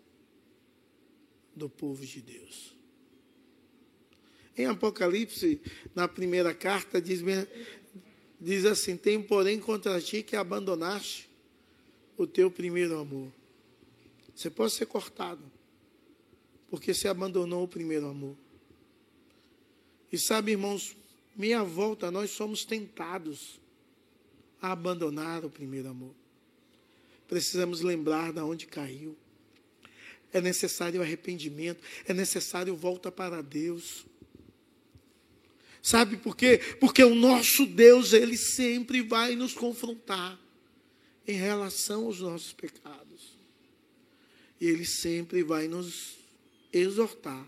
do 1.57 1.69
povo 1.69 2.05
de 2.05 2.21
Deus. 2.21 2.77
Em 4.57 4.67
Apocalipse, 4.67 5.61
na 5.95 6.07
primeira 6.07 6.55
carta, 6.55 7.01
diz, 7.01 7.23
diz 8.43 8.65
assim: 8.65 8.97
Tem, 8.97 9.23
porém, 9.23 9.59
contra 9.59 10.01
ti 10.01 10.23
que 10.23 10.37
abandonaste 10.37 11.31
o 12.17 12.27
teu 12.27 12.51
primeiro 12.51 12.99
amor. 12.99 13.33
Você 14.35 14.51
pode 14.51 14.73
ser 14.73 14.87
cortado 14.87 15.43
porque 16.69 16.95
se 16.95 17.07
abandonou 17.07 17.65
o 17.65 17.69
primeiro 17.69 18.07
amor. 18.07 18.35
E 20.11 20.19
sabe, 20.19 20.53
irmãos, 20.53 20.97
minha 21.37 21.63
volta, 21.63 22.11
nós 22.11 22.31
somos 22.31 22.65
tentados 22.65 23.61
a 24.61 24.73
abandonar 24.73 25.45
o 25.45 25.51
primeiro 25.51 25.89
amor. 25.89 26.15
Precisamos 27.29 27.81
lembrar 27.81 28.33
de 28.33 28.41
onde 28.41 28.67
caiu. 28.67 29.17
É 30.33 30.41
necessário 30.41 31.03
arrependimento, 31.03 31.83
é 32.07 32.15
necessário 32.15 32.75
volta 32.75 33.13
para 33.13 33.43
Deus. 33.43 34.07
Sabe 35.83 36.17
por 36.17 36.37
quê? 36.37 36.61
Porque 36.79 37.03
o 37.03 37.15
nosso 37.15 37.67
Deus, 37.67 38.13
ele 38.13 38.37
sempre 38.37 39.03
vai 39.03 39.35
nos 39.35 39.53
confrontar 39.53 40.39
em 41.27 41.37
relação 41.37 42.05
aos 42.05 42.21
nossos 42.21 42.53
pecados. 42.53 43.37
E 44.61 44.69
ele 44.69 44.85
sempre 44.85 45.43
vai 45.43 45.67
nos 45.67 46.19
exortar 46.73 47.45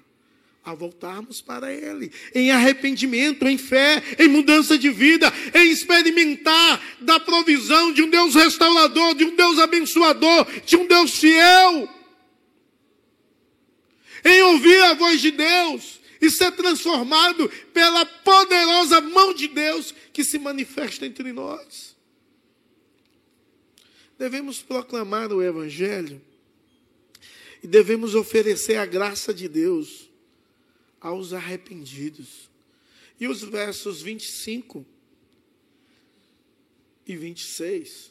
a 0.64 0.74
voltarmos 0.74 1.42
para 1.42 1.70
Ele, 1.70 2.10
em 2.34 2.50
arrependimento, 2.50 3.46
em 3.46 3.58
fé, 3.58 4.02
em 4.18 4.26
mudança 4.28 4.78
de 4.78 4.88
vida, 4.88 5.30
em 5.54 5.70
experimentar 5.70 6.82
da 7.02 7.20
provisão 7.20 7.92
de 7.92 8.02
um 8.02 8.08
Deus 8.08 8.34
restaurador, 8.34 9.14
de 9.14 9.24
um 9.24 9.36
Deus 9.36 9.58
abençoador, 9.58 10.46
de 10.64 10.74
um 10.76 10.86
Deus 10.86 11.18
fiel, 11.18 11.88
em 14.24 14.42
ouvir 14.42 14.80
a 14.84 14.94
voz 14.94 15.20
de 15.20 15.30
Deus 15.30 16.00
e 16.24 16.30
ser 16.30 16.52
transformado 16.52 17.48
pela 17.72 18.06
poderosa 18.06 19.00
mão 19.00 19.34
de 19.34 19.48
Deus 19.48 19.92
que 20.12 20.24
se 20.24 20.38
manifesta 20.38 21.04
entre 21.04 21.32
nós. 21.32 21.94
Devemos 24.18 24.62
proclamar 24.62 25.32
o 25.32 25.42
Evangelho 25.42 26.20
e 27.62 27.66
devemos 27.66 28.14
oferecer 28.14 28.76
a 28.76 28.86
graça 28.86 29.34
de 29.34 29.48
Deus 29.48 30.08
aos 31.00 31.32
arrependidos. 31.32 32.48
E 33.20 33.28
os 33.28 33.42
versos 33.42 34.02
25 34.02 34.84
e 37.06 37.16
26. 37.16 38.10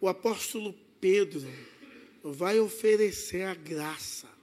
O 0.00 0.08
apóstolo 0.08 0.74
Pedro 1.00 1.46
vai 2.22 2.58
oferecer 2.60 3.42
a 3.42 3.54
graça 3.54 4.39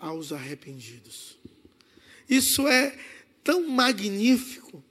aos 0.00 0.32
arrependidos. 0.32 1.38
Isso 2.28 2.66
é 2.66 2.98
tão 3.44 3.68
magnífico 3.68 4.82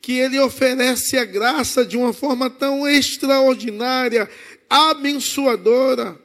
que 0.00 0.12
ele 0.12 0.38
oferece 0.38 1.16
a 1.16 1.24
graça 1.24 1.84
de 1.84 1.96
uma 1.96 2.12
forma 2.12 2.48
tão 2.48 2.86
extraordinária, 2.86 4.30
abençoadora. 4.68 6.20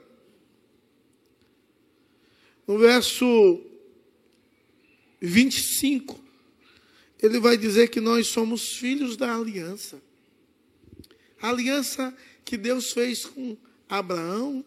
No 2.68 2.78
verso 2.80 3.62
25, 5.22 6.20
ele 7.22 7.40
vai 7.40 7.58
dizer 7.58 7.90
que 7.90 8.00
nós 8.00 8.28
somos 8.28 8.76
filhos 8.76 9.18
da 9.18 9.36
aliança. 9.36 10.02
A 11.42 11.50
aliança 11.50 12.16
que 12.44 12.58
Deus 12.58 12.92
fez 12.92 13.26
com 13.26 13.58
Abraão, 13.90 14.64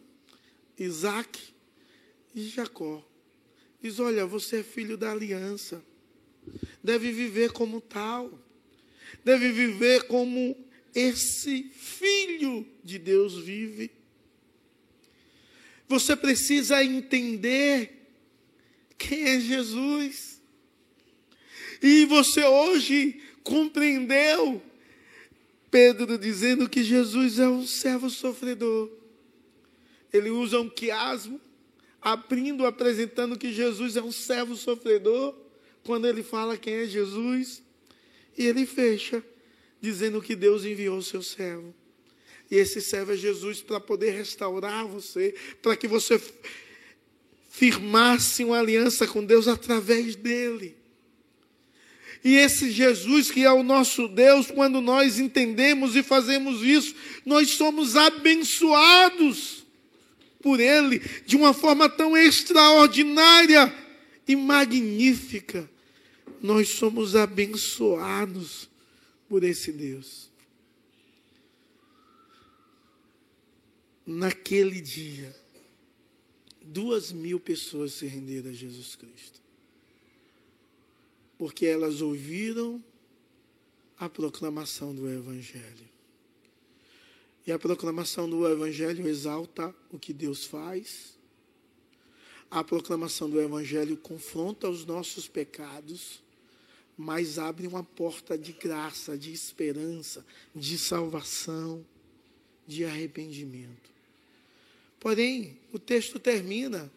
Isaac 0.78 1.40
e 2.34 2.46
Jacó. 2.48 3.07
Diz: 3.82 3.98
Olha, 3.98 4.26
você 4.26 4.60
é 4.60 4.62
filho 4.62 4.96
da 4.96 5.12
aliança, 5.12 5.82
deve 6.82 7.12
viver 7.12 7.52
como 7.52 7.80
tal, 7.80 8.38
deve 9.24 9.52
viver 9.52 10.04
como 10.04 10.56
esse 10.94 11.70
filho 11.74 12.66
de 12.82 12.98
Deus 12.98 13.38
vive. 13.38 13.90
Você 15.88 16.14
precisa 16.14 16.84
entender 16.84 18.08
quem 18.98 19.24
é 19.24 19.40
Jesus. 19.40 20.40
E 21.82 22.04
você 22.06 22.44
hoje 22.44 23.22
compreendeu 23.42 24.60
Pedro 25.70 26.18
dizendo 26.18 26.68
que 26.68 26.82
Jesus 26.82 27.38
é 27.38 27.48
um 27.48 27.66
servo 27.66 28.08
sofredor. 28.10 28.90
Ele 30.12 30.30
usa 30.30 30.60
um 30.60 30.68
quiasmo, 30.68 31.40
abrindo, 32.00 32.66
apresentando 32.66 33.38
que 33.38 33.52
Jesus 33.52 33.96
é 33.96 34.02
um 34.02 34.12
servo 34.12 34.54
sofredor, 34.56 35.34
quando 35.84 36.06
ele 36.06 36.22
fala 36.22 36.56
quem 36.56 36.74
é 36.74 36.86
Jesus, 36.86 37.62
e 38.36 38.46
ele 38.46 38.66
fecha 38.66 39.22
dizendo 39.80 40.20
que 40.20 40.36
Deus 40.36 40.64
enviou 40.64 40.98
o 40.98 41.02
seu 41.02 41.22
servo. 41.22 41.74
E 42.50 42.56
esse 42.56 42.80
servo 42.80 43.12
é 43.12 43.16
Jesus 43.16 43.60
para 43.60 43.78
poder 43.78 44.10
restaurar 44.10 44.86
você, 44.86 45.34
para 45.60 45.76
que 45.76 45.86
você 45.86 46.20
firmasse 47.48 48.44
uma 48.44 48.58
aliança 48.58 49.06
com 49.06 49.24
Deus 49.24 49.48
através 49.48 50.14
dele. 50.14 50.76
E 52.24 52.36
esse 52.36 52.70
Jesus 52.70 53.30
que 53.30 53.44
é 53.44 53.52
o 53.52 53.62
nosso 53.62 54.08
Deus, 54.08 54.50
quando 54.50 54.80
nós 54.80 55.18
entendemos 55.18 55.94
e 55.94 56.02
fazemos 56.02 56.62
isso, 56.62 56.94
nós 57.24 57.50
somos 57.50 57.96
abençoados 57.96 59.57
por 60.48 60.60
ele 60.60 61.00
de 61.26 61.36
uma 61.36 61.52
forma 61.52 61.90
tão 61.90 62.16
extraordinária 62.16 63.70
e 64.26 64.34
magnífica. 64.34 65.68
Nós 66.40 66.70
somos 66.70 67.14
abençoados 67.14 68.66
por 69.28 69.44
esse 69.44 69.70
Deus. 69.70 70.30
Naquele 74.06 74.80
dia, 74.80 75.36
duas 76.62 77.12
mil 77.12 77.38
pessoas 77.38 77.92
se 77.92 78.06
renderam 78.06 78.48
a 78.48 78.54
Jesus 78.54 78.96
Cristo, 78.96 79.42
porque 81.36 81.66
elas 81.66 82.00
ouviram 82.00 82.82
a 83.98 84.08
proclamação 84.08 84.94
do 84.94 85.10
Evangelho. 85.10 85.87
E 87.48 87.52
a 87.52 87.58
proclamação 87.58 88.28
do 88.28 88.46
Evangelho 88.46 89.08
exalta 89.08 89.74
o 89.90 89.98
que 89.98 90.12
Deus 90.12 90.44
faz. 90.44 91.16
A 92.50 92.62
proclamação 92.62 93.30
do 93.30 93.40
Evangelho 93.40 93.96
confronta 93.96 94.68
os 94.68 94.84
nossos 94.84 95.26
pecados, 95.26 96.22
mas 96.94 97.38
abre 97.38 97.66
uma 97.66 97.82
porta 97.82 98.36
de 98.36 98.52
graça, 98.52 99.16
de 99.16 99.32
esperança, 99.32 100.26
de 100.54 100.76
salvação, 100.76 101.82
de 102.66 102.84
arrependimento. 102.84 103.90
Porém, 105.00 105.58
o 105.72 105.78
texto 105.78 106.18
termina, 106.18 106.92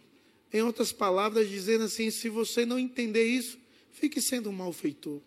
em 0.52 0.62
outras 0.62 0.92
palavras, 0.92 1.48
dizendo 1.48 1.86
assim: 1.86 2.12
se 2.12 2.28
você 2.28 2.66
não 2.66 2.78
entender 2.78 3.24
isso, 3.24 3.58
fique 3.94 4.20
sendo 4.20 4.50
um 4.50 4.54
malfeitor. 4.54 5.22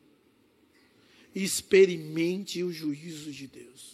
Experimente 1.35 2.63
o 2.63 2.71
juízo 2.71 3.33
de 3.33 3.47
Deus. 3.47 3.94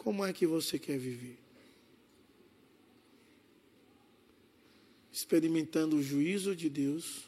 Como 0.00 0.24
é 0.24 0.32
que 0.32 0.46
você 0.46 0.78
quer 0.78 0.98
viver? 0.98 1.36
Experimentando 5.12 5.96
o 5.96 6.02
juízo 6.02 6.56
de 6.56 6.70
Deus, 6.70 7.24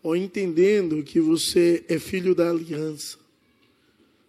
ou 0.00 0.14
entendendo 0.14 1.02
que 1.02 1.18
você 1.18 1.84
é 1.88 1.98
filho 1.98 2.36
da 2.36 2.50
aliança, 2.50 3.18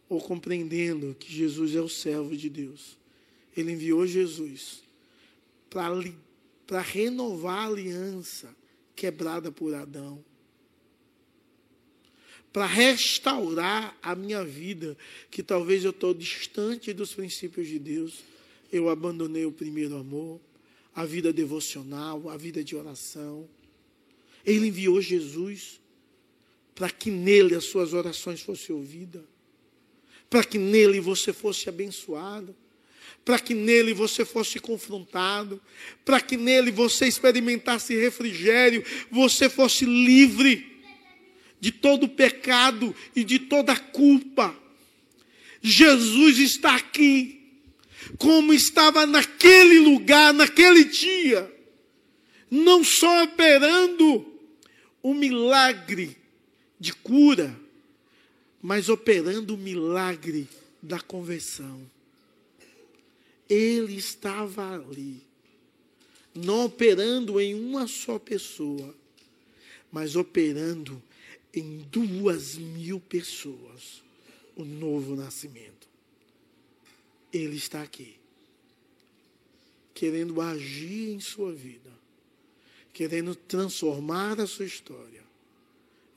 ou 0.10 0.20
compreendendo 0.20 1.16
que 1.20 1.32
Jesus 1.32 1.76
é 1.76 1.82
o 1.82 1.88
servo 1.88 2.36
de 2.36 2.50
Deus. 2.50 2.98
Ele 3.56 3.74
enviou 3.74 4.08
Jesus 4.08 4.82
para 5.70 6.82
renovar 6.82 7.60
a 7.60 7.68
aliança 7.68 8.50
quebrada 8.96 9.52
por 9.52 9.76
Adão 9.76 10.26
para 12.54 12.68
restaurar 12.68 13.98
a 14.00 14.14
minha 14.14 14.46
vida, 14.46 14.96
que 15.32 15.42
talvez 15.42 15.84
eu 15.84 15.90
estou 15.90 16.14
distante 16.14 16.94
dos 16.94 17.12
princípios 17.12 17.68
de 17.68 17.80
Deus. 17.80 18.20
Eu 18.72 18.90
abandonei 18.90 19.44
o 19.44 19.52
primeiro 19.52 19.98
amor, 19.98 20.40
a 20.96 21.04
vida 21.04 21.34
devocional, 21.34 22.30
a 22.30 22.38
vida 22.38 22.64
de 22.64 22.76
oração. 22.76 23.50
Ele 24.46 24.68
enviou 24.68 25.02
Jesus 25.02 25.82
para 26.76 26.92
que 26.92 27.10
nele 27.10 27.56
as 27.56 27.66
suas 27.66 27.92
orações 27.92 28.42
fossem 28.42 28.76
ouvidas, 28.76 29.24
para 30.30 30.44
que 30.44 30.60
nele 30.60 31.00
você 31.00 31.34
fosse 31.34 31.68
abençoado, 31.70 32.56
para 33.26 33.40
que 33.40 33.56
nele 33.56 33.94
você 33.94 34.24
fosse 34.24 34.60
confrontado, 34.60 35.60
para 36.06 36.22
que 36.22 36.38
nele 36.38 36.70
você 36.72 37.08
experimentasse 37.08 37.96
refrigério, 37.96 38.84
você 39.10 39.50
fosse 39.50 39.86
livre 39.86 40.73
de 41.64 41.72
todo 41.72 42.10
pecado 42.10 42.94
e 43.16 43.24
de 43.24 43.40
toda 43.40 43.74
culpa. 43.74 44.54
Jesus 45.62 46.38
está 46.38 46.76
aqui, 46.76 47.42
como 48.18 48.54
estava 48.54 49.06
naquele 49.06 49.80
lugar, 49.80 50.34
naquele 50.34 50.84
dia, 50.84 51.50
não 52.52 52.84
só 52.84 53.24
operando 53.24 54.28
o 55.02 55.14
milagre 55.14 56.18
de 56.78 56.92
cura, 56.92 57.58
mas 58.62 58.90
operando 58.90 59.56
o 59.56 59.58
milagre 59.58 60.50
da 60.82 61.00
conversão. 61.00 61.90
Ele 63.50 63.96
estava 63.96 64.70
ali, 64.70 65.22
não 66.36 66.66
operando 66.66 67.40
em 67.40 67.56
uma 67.56 67.88
só 67.88 68.20
pessoa, 68.20 68.94
mas 69.90 70.18
operando 70.18 71.02
em 71.54 71.80
duas 71.92 72.58
mil 72.58 73.00
pessoas 73.00 74.02
o 74.56 74.64
novo 74.64 75.16
nascimento. 75.16 75.88
Ele 77.32 77.56
está 77.56 77.82
aqui, 77.82 78.16
querendo 79.94 80.42
agir 80.42 81.10
em 81.10 81.20
sua 81.20 81.52
vida, 81.54 81.92
querendo 82.92 83.36
transformar 83.36 84.40
a 84.40 84.48
sua 84.48 84.66
história 84.66 85.24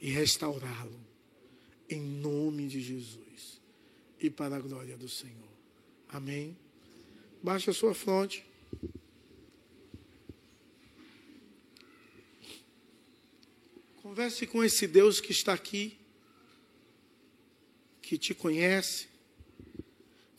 e 0.00 0.10
restaurá-lo, 0.10 1.00
em 1.88 2.00
nome 2.00 2.66
de 2.66 2.80
Jesus 2.80 3.60
e 4.20 4.28
para 4.28 4.56
a 4.56 4.60
glória 4.60 4.96
do 4.96 5.08
Senhor. 5.08 5.34
Amém? 6.08 6.56
Baixe 7.42 7.70
a 7.70 7.74
sua 7.74 7.94
fronte. 7.94 8.44
Converse 14.16 14.46
com 14.46 14.64
esse 14.64 14.86
Deus 14.86 15.20
que 15.20 15.30
está 15.30 15.52
aqui, 15.52 15.94
que 18.00 18.16
te 18.16 18.32
conhece, 18.32 19.08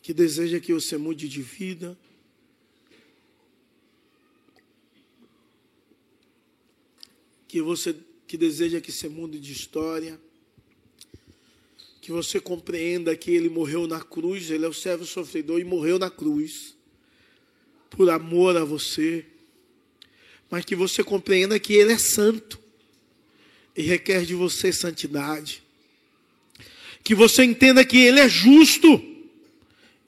que 0.02 0.12
deseja 0.12 0.58
que 0.58 0.74
você 0.74 0.96
mude 0.96 1.28
de 1.28 1.40
vida. 1.40 1.96
Que 7.46 7.62
você 7.62 7.94
que 8.26 8.36
deseja 8.36 8.80
que 8.80 8.90
você 8.90 9.08
mude 9.08 9.38
de 9.38 9.52
história. 9.52 10.20
Que 12.00 12.10
você 12.10 12.40
compreenda 12.40 13.16
que 13.16 13.30
ele 13.30 13.48
morreu 13.48 13.86
na 13.86 14.00
cruz, 14.00 14.50
ele 14.50 14.64
é 14.64 14.68
o 14.68 14.74
servo 14.74 15.06
sofredor 15.06 15.60
e 15.60 15.64
morreu 15.64 16.00
na 16.00 16.10
cruz 16.10 16.74
por 17.88 18.10
amor 18.10 18.56
a 18.56 18.64
você. 18.64 19.24
Mas 20.50 20.64
que 20.64 20.74
você 20.74 21.04
compreenda 21.04 21.60
que 21.60 21.74
ele 21.74 21.92
é 21.92 21.98
santo 21.98 22.66
e 23.78 23.82
requer 23.82 24.26
de 24.26 24.34
você 24.34 24.72
santidade. 24.72 25.62
Que 27.04 27.14
você 27.14 27.44
entenda 27.44 27.84
que 27.84 27.96
Ele 27.96 28.18
é 28.18 28.28
justo 28.28 29.00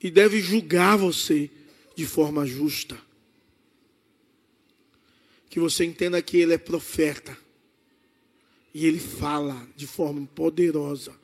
e 0.03 0.11
deve 0.11 0.41
julgar 0.41 0.97
você 0.97 1.49
de 1.95 2.05
forma 2.05 2.45
justa. 2.45 3.01
Que 5.49 5.57
você 5.57 5.85
entenda 5.85 6.21
que 6.21 6.35
Ele 6.35 6.53
é 6.53 6.57
profeta 6.57 7.37
e 8.73 8.85
Ele 8.85 8.99
fala 8.99 9.65
de 9.77 9.87
forma 9.87 10.27
poderosa 10.35 11.17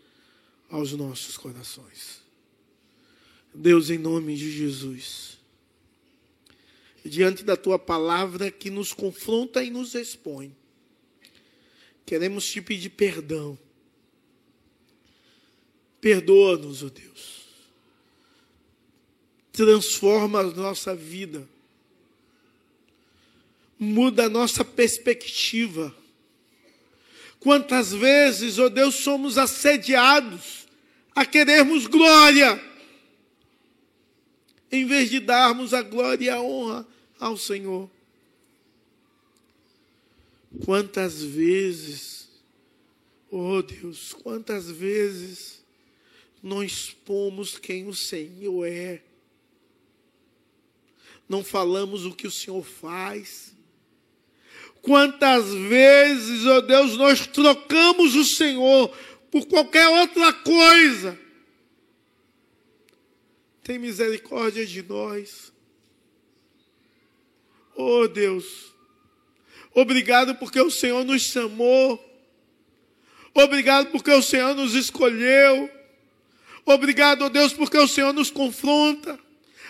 aos 0.70 0.94
nossos 0.94 1.36
corações. 1.36 2.22
Deus, 3.54 3.90
em 3.90 3.98
nome 3.98 4.38
de 4.38 4.50
Jesus, 4.50 5.38
diante 7.04 7.44
da 7.44 7.58
tua 7.58 7.78
palavra 7.78 8.50
que 8.50 8.70
nos 8.70 8.94
confronta 8.94 9.62
e 9.62 9.70
nos 9.70 9.96
expõe, 9.96 10.56
Queremos 12.08 12.50
te 12.50 12.62
pedir 12.62 12.92
perdão. 12.92 13.60
Perdoa-nos, 16.00 16.82
ó 16.82 16.86
oh 16.86 16.90
Deus. 16.90 17.46
Transforma 19.52 20.40
a 20.40 20.44
nossa 20.44 20.96
vida. 20.96 21.46
Muda 23.78 24.28
a 24.28 24.30
nossa 24.30 24.64
perspectiva. 24.64 25.94
Quantas 27.42 27.92
vezes, 27.92 28.58
ó 28.58 28.68
oh 28.68 28.70
Deus, 28.70 28.96
somos 28.96 29.38
assediados 29.38 30.66
a 31.14 31.26
querermos 31.26 31.88
glória, 31.88 32.64
em 34.72 34.86
vez 34.86 35.10
de 35.10 35.20
darmos 35.20 35.74
a 35.74 35.82
glória 35.82 36.26
e 36.26 36.30
a 36.30 36.40
honra 36.40 36.88
ao 37.20 37.36
Senhor. 37.36 37.97
Quantas 40.66 41.22
vezes, 41.22 42.30
oh 43.30 43.62
Deus, 43.62 44.14
quantas 44.14 44.70
vezes 44.70 45.64
não 46.42 46.64
expomos 46.64 47.58
quem 47.58 47.88
o 47.88 47.94
Senhor 47.94 48.66
é, 48.66 49.02
não 51.28 51.44
falamos 51.44 52.06
o 52.06 52.14
que 52.14 52.26
o 52.26 52.32
Senhor 52.32 52.64
faz. 52.64 53.54
Quantas 54.82 55.54
vezes, 55.54 56.46
oh 56.46 56.62
Deus, 56.62 56.96
nós 56.96 57.28
trocamos 57.28 58.16
o 58.16 58.24
Senhor 58.24 58.96
por 59.30 59.46
qualquer 59.46 59.88
outra 59.90 60.32
coisa. 60.32 61.20
Tem 63.62 63.78
misericórdia 63.78 64.66
de 64.66 64.82
nós. 64.82 65.52
Oh 67.76 68.08
Deus, 68.08 68.74
Obrigado 69.80 70.34
porque 70.34 70.60
o 70.60 70.72
Senhor 70.72 71.06
nos 71.06 71.22
chamou. 71.22 72.04
Obrigado 73.32 73.92
porque 73.92 74.10
o 74.10 74.24
Senhor 74.24 74.56
nos 74.56 74.74
escolheu. 74.74 75.70
Obrigado, 76.66 77.22
ó 77.22 77.30
Deus, 77.30 77.54
porque 77.54 77.78
o 77.78 77.88
Senhor 77.88 78.12
nos 78.12 78.32
confronta 78.32 79.20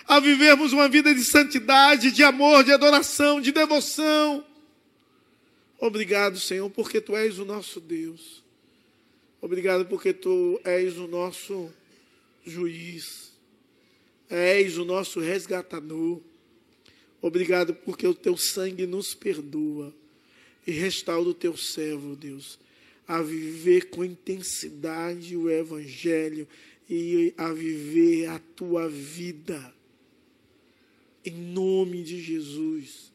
a 0.08 0.22
vivermos 0.22 0.72
uma 0.72 0.88
vida 0.88 1.14
de 1.14 1.26
santidade, 1.26 2.10
de 2.14 2.24
amor, 2.24 2.64
de 2.64 2.72
adoração, 2.72 3.42
de 3.42 3.52
devoção. 3.52 4.46
Obrigado, 5.78 6.40
Senhor, 6.40 6.70
porque 6.70 7.02
tu 7.02 7.14
és 7.14 7.38
o 7.38 7.44
nosso 7.44 7.82
Deus. 7.82 8.42
Obrigado 9.42 9.88
porque 9.88 10.14
tu 10.14 10.58
és 10.64 10.98
o 10.98 11.06
nosso 11.06 11.70
juiz. 12.46 13.34
És 14.30 14.78
o 14.78 14.86
nosso 14.86 15.20
resgatador. 15.20 16.22
Obrigado 17.22 17.74
porque 17.74 18.06
o 18.06 18.14
teu 18.14 18.38
sangue 18.38 18.86
nos 18.86 19.14
perdoa 19.14 19.94
e 20.66 20.72
restaura 20.72 21.30
o 21.30 21.34
teu 21.34 21.56
servo, 21.58 22.16
Deus, 22.16 22.60
a 23.08 23.22
viver 23.22 23.90
com 23.90 24.04
intensidade 24.04 25.36
o 25.36 25.50
evangelho 25.50 26.48
e 26.90 27.34
a 27.38 27.52
viver 27.52 28.28
a 28.28 28.40
tua 28.40 28.88
vida. 28.88 29.74
Em 31.26 31.34
nome 31.34 32.04
de 32.04 32.22
Jesus. 32.22 33.12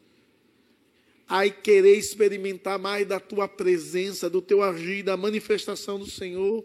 Ai, 1.29 1.51
querer 1.51 1.97
experimentar 1.97 2.79
mais 2.79 3.07
da 3.07 3.19
tua 3.19 3.49
presença, 3.49 4.29
do 4.29 4.43
teu 4.43 4.63
agir, 4.63 5.03
da 5.03 5.17
manifestação 5.17 5.99
do 5.99 6.11
Senhor 6.11 6.65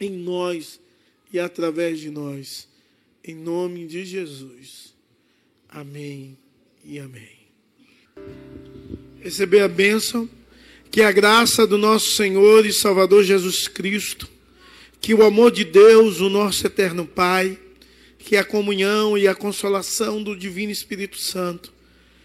em 0.00 0.10
nós 0.10 0.80
e 1.32 1.38
através 1.38 2.00
de 2.00 2.10
nós. 2.10 2.66
Em 3.22 3.34
nome 3.34 3.86
de 3.86 4.04
Jesus. 4.04 4.89
Amém 5.72 6.36
e 6.84 6.98
amém. 6.98 7.38
Receber 9.20 9.60
a 9.60 9.68
bênção, 9.68 10.28
que 10.90 11.00
a 11.00 11.12
graça 11.12 11.64
do 11.66 11.78
nosso 11.78 12.16
Senhor 12.16 12.66
e 12.66 12.72
Salvador 12.72 13.22
Jesus 13.22 13.68
Cristo, 13.68 14.28
que 15.00 15.14
o 15.14 15.24
amor 15.24 15.52
de 15.52 15.64
Deus, 15.64 16.20
o 16.20 16.28
nosso 16.28 16.66
eterno 16.66 17.06
Pai, 17.06 17.56
que 18.18 18.36
a 18.36 18.44
comunhão 18.44 19.16
e 19.16 19.28
a 19.28 19.34
consolação 19.34 20.22
do 20.22 20.36
Divino 20.36 20.72
Espírito 20.72 21.18
Santo 21.18 21.72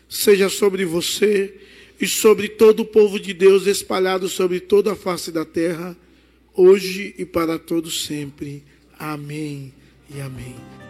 seja 0.10 0.50
sobre 0.50 0.84
você 0.84 1.54
e 2.02 2.08
sobre 2.08 2.50
todo 2.50 2.82
o 2.82 2.86
povo 2.86 3.20
de 3.20 3.34
Deus 3.34 3.68
espalhado 3.68 4.28
sobre 4.28 4.60
toda 4.60 4.94
a 4.94 4.96
face 4.96 5.32
da 5.32 5.46
terra, 5.46 5.96
hoje 6.54 7.14
e 7.18 7.26
para 7.26 7.60
todos 7.60 8.06
sempre. 8.06 8.64
Amém 8.98 9.72
e 10.14 10.20
amém. 10.20 10.85